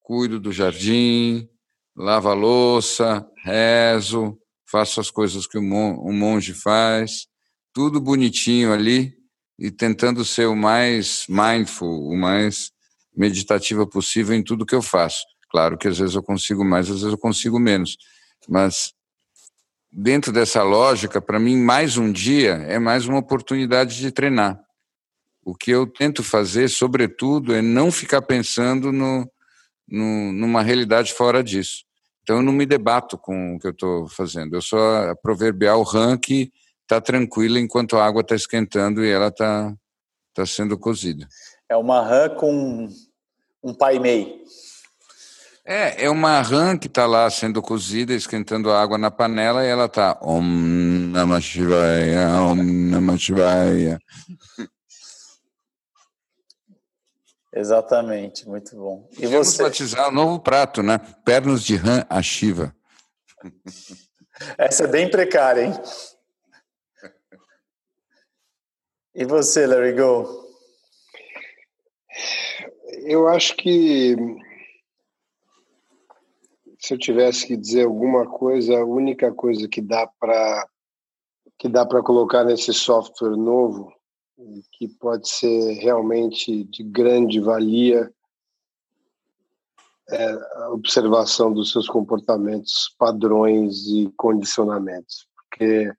cuido 0.00 0.40
do 0.40 0.50
jardim, 0.50 1.48
lavo 1.96 2.28
a 2.28 2.34
louça, 2.34 3.24
rezo, 3.44 4.36
faço 4.70 5.00
as 5.00 5.10
coisas 5.10 5.46
que 5.46 5.58
o 5.58 5.62
monge 5.62 6.52
faz, 6.52 7.26
tudo 7.72 8.00
bonitinho 8.00 8.72
ali 8.72 9.14
e 9.58 9.70
tentando 9.70 10.24
ser 10.24 10.46
o 10.46 10.54
mais 10.54 11.24
mindful, 11.28 12.08
o 12.08 12.16
mais 12.16 12.70
meditativa 13.16 13.86
possível 13.86 14.36
em 14.36 14.42
tudo 14.42 14.66
que 14.66 14.74
eu 14.74 14.82
faço. 14.82 15.24
Claro 15.50 15.76
que 15.76 15.88
às 15.88 15.98
vezes 15.98 16.14
eu 16.14 16.22
consigo 16.22 16.64
mais, 16.64 16.86
às 16.90 17.00
vezes 17.00 17.12
eu 17.12 17.18
consigo 17.18 17.58
menos, 17.58 17.96
mas 18.48 18.92
dentro 19.90 20.30
dessa 20.32 20.62
lógica, 20.62 21.20
para 21.20 21.38
mim, 21.38 21.56
mais 21.56 21.96
um 21.96 22.12
dia 22.12 22.52
é 22.68 22.78
mais 22.78 23.06
uma 23.06 23.18
oportunidade 23.18 23.96
de 23.96 24.12
treinar. 24.12 24.60
O 25.42 25.54
que 25.54 25.70
eu 25.70 25.86
tento 25.86 26.22
fazer, 26.22 26.68
sobretudo, 26.68 27.54
é 27.54 27.62
não 27.62 27.90
ficar 27.90 28.20
pensando 28.20 28.92
no, 28.92 29.26
no, 29.88 30.32
numa 30.32 30.62
realidade 30.62 31.14
fora 31.14 31.42
disso. 31.42 31.87
Então, 32.28 32.36
eu 32.36 32.42
não 32.42 32.52
me 32.52 32.66
debato 32.66 33.16
com 33.16 33.54
o 33.54 33.58
que 33.58 33.66
eu 33.66 33.70
estou 33.70 34.06
fazendo. 34.06 34.54
Eu 34.54 34.60
só 34.60 35.12
a 35.12 35.16
proverbial 35.16 35.82
rã 35.82 36.14
que 36.14 36.52
está 36.82 37.00
tranquila 37.00 37.58
enquanto 37.58 37.96
a 37.96 38.04
água 38.04 38.20
está 38.20 38.34
esquentando 38.34 39.02
e 39.02 39.10
ela 39.10 39.28
está 39.28 39.74
tá 40.34 40.44
sendo 40.44 40.76
cozida. 40.76 41.26
É 41.70 41.74
uma 41.74 42.02
rã 42.02 42.28
com 42.28 42.86
um 43.64 43.72
pai 43.72 43.98
mei. 43.98 44.42
É, 45.64 46.04
é 46.04 46.10
uma 46.10 46.42
rã 46.42 46.76
que 46.76 46.86
está 46.86 47.06
lá 47.06 47.30
sendo 47.30 47.62
cozida, 47.62 48.12
esquentando 48.12 48.70
a 48.70 48.78
água 48.78 48.98
na 48.98 49.10
panela 49.10 49.64
e 49.64 49.68
ela 49.68 49.86
está 49.86 50.18
Om 50.20 51.10
Namah 51.10 51.40
Shivaya, 51.40 52.42
Om 52.42 52.62
Namah 52.90 53.16
Shivaya. 53.16 53.98
Exatamente, 57.52 58.46
muito 58.46 58.76
bom. 58.76 59.08
E 59.18 59.26
Vamos 59.26 59.48
você? 59.48 59.62
batizar 59.62 60.08
um 60.08 60.12
novo 60.12 60.40
prato, 60.40 60.82
né? 60.82 60.98
Pernas 61.24 61.62
de 61.62 61.76
rã 61.76 62.04
a 62.08 62.20
Shiva. 62.22 62.74
Essa 64.56 64.84
é 64.84 64.86
bem 64.86 65.10
precária, 65.10 65.62
hein? 65.62 65.72
E 69.14 69.24
você, 69.24 69.66
Larry 69.66 69.94
Go? 69.94 70.46
Eu 73.04 73.26
acho 73.28 73.56
que 73.56 74.16
se 76.78 76.94
eu 76.94 76.98
tivesse 76.98 77.46
que 77.46 77.56
dizer 77.56 77.84
alguma 77.84 78.26
coisa, 78.26 78.78
a 78.78 78.84
única 78.84 79.32
coisa 79.32 79.66
que 79.68 79.80
dá 79.80 80.06
para 80.06 80.68
que 81.58 81.68
dá 81.68 81.84
para 81.84 82.02
colocar 82.02 82.44
nesse 82.44 82.72
software 82.72 83.36
novo 83.36 83.92
que 84.72 84.88
pode 84.88 85.28
ser 85.28 85.74
realmente 85.74 86.64
de 86.64 86.82
grande 86.82 87.40
valia 87.40 88.12
é 90.10 90.30
a 90.62 90.70
observação 90.70 91.52
dos 91.52 91.70
seus 91.70 91.86
comportamentos, 91.86 92.94
padrões 92.98 93.86
e 93.88 94.10
condicionamentos, 94.16 95.26
porque 95.34 95.92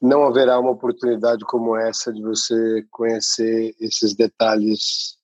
não 0.00 0.24
haverá 0.24 0.58
uma 0.58 0.70
oportunidade 0.70 1.44
como 1.44 1.76
essa 1.76 2.12
de 2.12 2.22
você 2.22 2.84
conhecer 2.90 3.74
esses 3.80 4.14
detalhes 4.14 5.16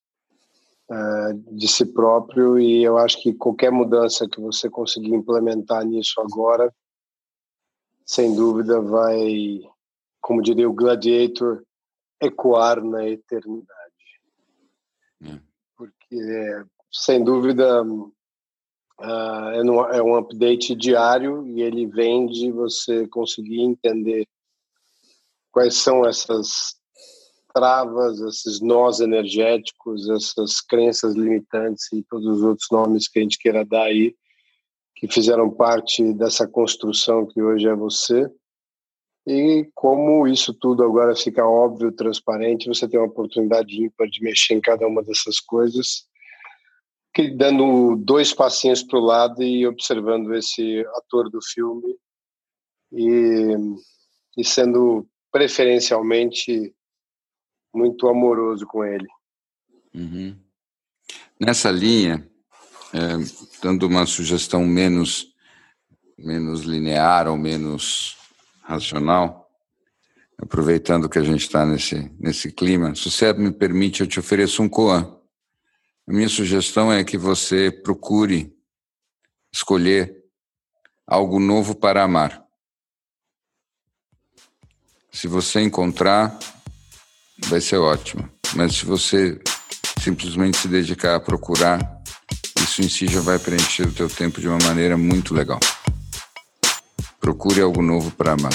uh, 0.89 1.57
de 1.57 1.67
si 1.67 1.87
próprio 1.87 2.59
e 2.59 2.85
eu 2.85 2.97
acho 2.97 3.21
que 3.21 3.33
qualquer 3.33 3.73
mudança 3.73 4.29
que 4.29 4.41
você 4.41 4.71
conseguir 4.71 5.15
implementar 5.15 5.85
nisso 5.85 6.21
agora, 6.21 6.73
sem 8.07 8.35
dúvida 8.37 8.81
vai, 8.81 9.61
como 10.21 10.43
diria 10.43 10.69
o 10.69 10.75
Gladiator, 10.75 11.65
ecoar 12.21 12.83
na 12.83 13.09
eternidade. 13.09 13.71
É. 15.23 15.39
Porque, 15.77 16.65
sem 16.93 17.23
dúvida, 17.23 17.83
uh, 17.83 18.23
é 19.93 20.03
um 20.03 20.17
update 20.17 20.75
diário 20.75 21.47
e 21.47 21.63
ele 21.63 21.87
vem 21.87 22.27
de 22.27 22.51
você 22.51 23.07
conseguir 23.09 23.61
entender 23.61 24.27
quais 25.51 25.77
são 25.77 26.05
essas 26.05 26.77
travas, 27.55 28.21
esses 28.21 28.61
nós 28.61 28.99
energéticos, 28.99 30.11
essas 30.11 30.61
crenças 30.61 31.15
limitantes 31.15 31.91
e 31.93 32.03
todos 32.03 32.27
os 32.27 32.43
outros 32.43 32.67
nomes 32.73 33.07
que 33.07 33.21
a 33.21 33.23
gente 33.23 33.39
queira 33.39 33.65
dar 33.65 33.85
aí, 33.85 34.15
que 34.97 35.07
fizeram 35.07 35.49
parte 35.49 36.13
dessa 36.15 36.49
construção 36.49 37.25
que 37.27 37.41
hoje 37.41 37.69
é 37.69 37.75
você. 37.75 38.29
E 39.27 39.71
como 39.75 40.27
isso 40.29 40.53
tudo 40.53 40.85
agora 40.85 41.17
fica 41.17 41.47
óbvio, 41.47 41.91
transparente, 41.93 42.69
você 42.69 42.87
tem 42.87 43.01
uma 43.01 43.09
oportunidade 43.09 43.83
ímpar 43.83 44.07
de 44.09 44.23
mexer 44.23 44.55
em 44.55 44.61
cada 44.61 44.87
uma 44.87 45.03
dessas 45.03 45.41
coisas, 45.41 46.07
que 47.13 47.31
dando 47.31 47.97
dois 47.97 48.35
passinhos 48.35 48.83
para 48.83 48.99
o 48.99 49.05
lado 49.05 49.43
e 49.43 49.67
observando 49.67 50.35
esse 50.35 50.85
ator 50.97 51.31
do 51.31 51.41
filme 51.41 51.97
e, 52.93 53.57
e 54.37 54.45
sendo 54.45 55.07
preferencialmente 55.33 56.75
muito 57.73 58.07
amoroso 58.09 58.67
com 58.67 58.85
ele. 58.85 59.09
Uhum. 59.95 60.37
Nessa 61.41 61.71
linha, 61.71 62.29
é, 62.93 62.99
dando 63.63 63.87
uma 63.87 64.07
sugestão 64.07 64.65
menos 64.65 65.33
menos 66.17 66.63
linear 66.63 67.29
ou 67.29 67.37
menos 67.37 68.17
racional, 68.65 69.51
aproveitando 70.39 71.09
que 71.09 71.19
a 71.19 71.23
gente 71.23 71.43
está 71.43 71.65
nesse 71.65 72.11
nesse 72.19 72.51
clima, 72.51 72.95
se 72.95 73.11
você 73.11 73.33
me 73.35 73.53
permite, 73.53 74.01
eu 74.01 74.07
te 74.07 74.19
ofereço 74.19 74.63
um 74.63 74.69
koan. 74.69 75.17
A 76.07 76.13
minha 76.13 76.29
sugestão 76.29 76.93
é 76.93 77.05
que 77.05 77.17
você 77.17 77.71
procure 77.71 78.55
escolher 79.53 80.25
algo 81.07 81.39
novo 81.39 81.75
para 81.75 82.03
amar. 82.03 82.43
Se 85.13 85.29
você 85.29 85.61
encontrar, 85.61 86.37
vai 87.47 87.61
ser 87.61 87.77
ótimo. 87.77 88.29
Mas 88.57 88.75
se 88.77 88.85
você 88.85 89.41
simplesmente 90.01 90.59
se 90.59 90.69
dedicar 90.69 91.15
a 91.15 91.21
procurar, 91.21 92.03
isso 92.61 92.83
em 92.83 92.89
si 92.89 93.07
já 93.07 93.21
vai 93.21 93.39
preencher 93.39 93.87
o 93.87 93.93
teu 93.93 94.09
tempo 94.09 94.41
de 94.41 94.49
uma 94.49 94.59
maneira 94.59 94.97
muito 94.97 95.33
legal. 95.33 95.61
Procure 97.25 97.63
algo 97.63 97.81
novo 97.81 98.11
para 98.11 98.33
amar. 98.33 98.53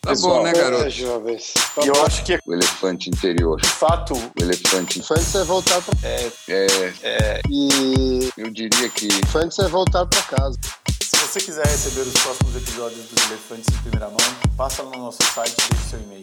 Tá 0.00 0.10
Pessoal, 0.10 0.36
bom, 0.36 0.44
né, 0.44 0.52
garoto? 0.52 0.84
É, 0.84 0.90
jovens. 0.90 1.52
Tá 1.74 1.84
e 1.84 1.88
eu 1.88 2.06
acho 2.06 2.22
que 2.22 2.38
o 2.46 2.54
elefante 2.54 3.10
interior. 3.10 3.60
De 3.60 3.68
fato, 3.68 4.14
o 4.14 4.32
elefante. 4.40 5.00
Infantes 5.00 5.34
é 5.34 5.42
voltar 5.42 5.82
para. 5.82 5.98
É, 6.04 6.30
é, 6.48 6.94
é. 7.02 7.42
E 7.50 8.30
eu 8.36 8.48
diria 8.50 8.88
que. 8.90 9.08
Infantes 9.08 9.58
é 9.58 9.66
voltar 9.66 10.06
para 10.06 10.22
casa. 10.22 10.56
Se 11.00 11.16
você 11.16 11.40
quiser 11.40 11.66
receber 11.66 12.02
os 12.02 12.12
próximos 12.12 12.54
episódios 12.54 13.04
dos 13.06 13.24
Elefantes 13.24 13.74
em 13.74 13.78
primeira 13.82 14.08
mão, 14.08 14.18
passa 14.56 14.84
no 14.84 14.92
nosso 14.92 15.18
site 15.34 15.56
e 15.58 15.74
deixe 15.74 15.88
seu 15.88 15.98
e-mail 16.02 16.22